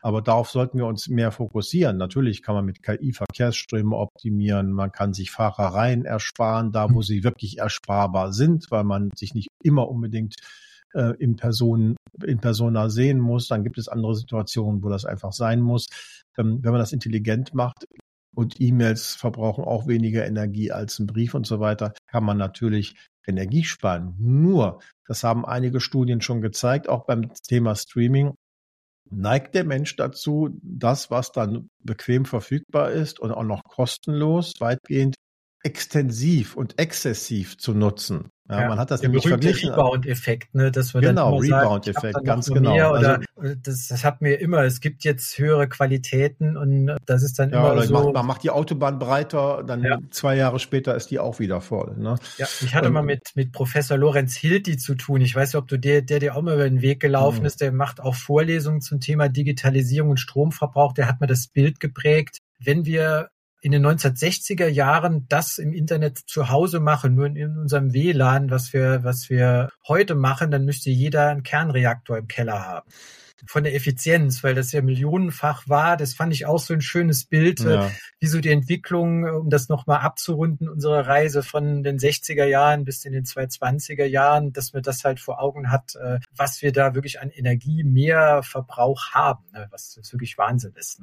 [0.00, 1.96] Aber darauf sollten wir uns mehr fokussieren.
[1.96, 7.02] Natürlich kann man mit KI Verkehrsströme optimieren, man kann sich Fahrereien ersparen, da wo mhm.
[7.02, 10.34] sie wirklich ersparbar sind, weil man sich nicht immer unbedingt
[10.94, 13.48] äh, in Person, in Persona sehen muss.
[13.48, 15.86] Dann gibt es andere Situationen, wo das einfach sein muss.
[16.38, 17.86] Ähm, wenn man das intelligent macht,
[18.34, 22.94] und E-Mails verbrauchen auch weniger Energie als ein Brief und so weiter, kann man natürlich
[23.26, 24.14] Energie sparen.
[24.18, 28.34] Nur, das haben einige Studien schon gezeigt, auch beim Thema Streaming,
[29.10, 35.14] neigt der Mensch dazu, das, was dann bequem verfügbar ist und auch noch kostenlos, weitgehend
[35.64, 38.30] extensiv und exzessiv zu nutzen.
[38.50, 39.70] Ja, ja, man hat das der nämlich verglichen.
[39.70, 42.74] Rebound-Effekt, ne, dass wir genau, Rebound-Effekt, ganz genau.
[42.74, 44.62] Oder, also, das, das hat mir immer.
[44.64, 47.94] Es gibt jetzt höhere Qualitäten und das ist dann ja, immer so.
[47.94, 49.98] Macht, man macht die Autobahn breiter, dann ja.
[50.10, 51.96] zwei Jahre später ist die auch wieder voll.
[51.96, 52.16] Ne?
[52.36, 55.22] Ja, ich hatte ähm, mal mit mit Professor Lorenz Hilti zu tun.
[55.22, 57.46] Ich weiß nicht, ob du der, der dir auch mal über den Weg gelaufen mhm.
[57.46, 57.62] ist.
[57.62, 60.92] Der macht auch Vorlesungen zum Thema Digitalisierung und Stromverbrauch.
[60.92, 62.40] Der hat mir das Bild geprägt.
[62.58, 63.30] Wenn wir
[63.64, 68.50] in den 1960er Jahren das im Internet zu Hause machen, nur in, in, unserem WLAN,
[68.50, 72.86] was wir, was wir heute machen, dann müsste jeder einen Kernreaktor im Keller haben.
[73.46, 75.96] Von der Effizienz, weil das ja millionenfach war.
[75.96, 77.90] Das fand ich auch so ein schönes Bild, äh, ja.
[78.20, 83.06] wie so die Entwicklung, um das nochmal abzurunden, unsere Reise von den 60er Jahren bis
[83.06, 86.94] in den 220er Jahren, dass man das halt vor Augen hat, äh, was wir da
[86.94, 91.00] wirklich an Energie mehr Verbrauch haben, ne, was wirklich Wahnsinn ist.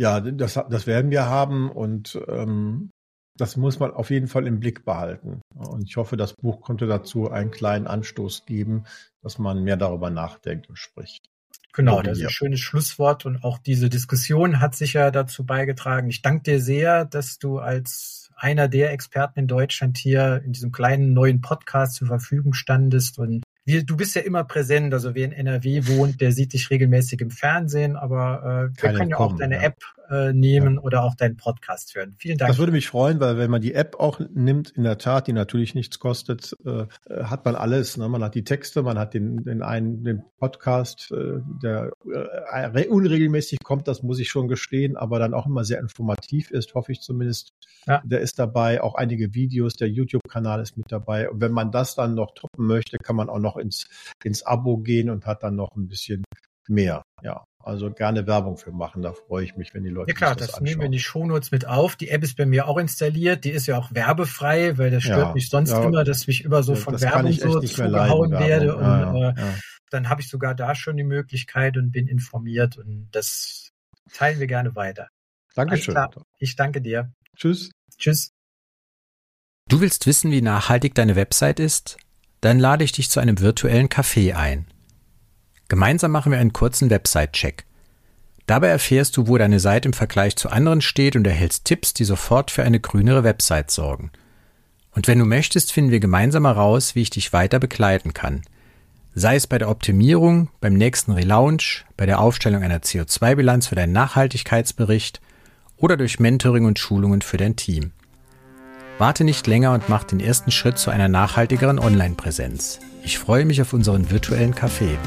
[0.00, 2.88] Ja, das, das werden wir haben und ähm,
[3.36, 5.42] das muss man auf jeden Fall im Blick behalten.
[5.54, 8.84] Und ich hoffe, das Buch konnte dazu einen kleinen Anstoß geben,
[9.20, 11.26] dass man mehr darüber nachdenkt und spricht.
[11.74, 16.08] Genau, das ist ein schönes Schlusswort und auch diese Diskussion hat sicher dazu beigetragen.
[16.08, 20.72] Ich danke dir sehr, dass du als einer der Experten in Deutschland hier in diesem
[20.72, 24.92] kleinen neuen Podcast zur Verfügung standest und wir, du bist ja immer präsent.
[24.92, 29.10] Also wer in NRW wohnt, der sieht dich regelmäßig im Fernsehen, aber äh, wir können
[29.10, 29.62] ja auch deine ja.
[29.62, 29.76] App
[30.10, 30.80] äh, nehmen ja.
[30.80, 32.16] oder auch deinen Podcast hören.
[32.18, 32.50] Vielen Dank.
[32.50, 35.32] Das würde mich freuen, weil wenn man die App auch nimmt, in der Tat, die
[35.32, 36.86] natürlich nichts kostet, äh,
[37.22, 37.96] hat man alles.
[37.96, 38.08] Ne?
[38.08, 43.58] Man hat die Texte, man hat den, den einen den Podcast, äh, der äh, unregelmäßig
[43.62, 47.00] kommt, das muss ich schon gestehen, aber dann auch immer sehr informativ ist, hoffe ich
[47.00, 47.52] zumindest.
[47.86, 48.02] Ja.
[48.04, 51.30] Der ist dabei, auch einige Videos, der YouTube-Kanal ist mit dabei.
[51.30, 53.88] Und wenn man das dann noch toppen möchte, kann man auch noch ins,
[54.24, 56.24] ins Abo gehen und hat dann noch ein bisschen
[56.68, 57.02] mehr.
[57.22, 59.02] Ja, also gerne Werbung für machen.
[59.02, 60.10] Da freue ich mich, wenn die Leute.
[60.10, 61.96] Ja klar, das, das nehmen wir in die Shownotes mit auf.
[61.96, 63.44] Die App ist bei mir auch installiert.
[63.44, 66.44] Die ist ja auch werbefrei, weil das stört ja, mich sonst ja, immer, dass ich
[66.44, 68.66] immer so von Werbung so zugehauen werde.
[68.66, 69.52] Ja, und äh,
[69.90, 73.70] dann habe ich sogar da schon die Möglichkeit und bin informiert und das
[74.12, 75.08] teilen wir gerne weiter.
[75.54, 75.96] Dankeschön.
[76.38, 77.12] Ich danke dir.
[77.36, 77.70] Tschüss.
[77.98, 78.32] Tschüss.
[79.68, 81.98] Du willst wissen, wie nachhaltig deine Website ist?
[82.40, 84.66] Dann lade ich dich zu einem virtuellen Café ein.
[85.68, 87.64] Gemeinsam machen wir einen kurzen Website-Check.
[88.46, 92.04] Dabei erfährst du, wo deine Seite im Vergleich zu anderen steht und erhältst Tipps, die
[92.04, 94.10] sofort für eine grünere Website sorgen.
[94.92, 98.42] Und wenn du möchtest, finden wir gemeinsam heraus, wie ich dich weiter begleiten kann.
[99.14, 103.92] Sei es bei der Optimierung, beim nächsten Relaunch, bei der Aufstellung einer CO2-Bilanz für deinen
[103.92, 105.20] Nachhaltigkeitsbericht
[105.76, 107.92] oder durch Mentoring und Schulungen für dein Team.
[109.00, 112.80] Warte nicht länger und mach den ersten Schritt zu einer nachhaltigeren Online-Präsenz.
[113.02, 114.98] Ich freue mich auf unseren virtuellen Café.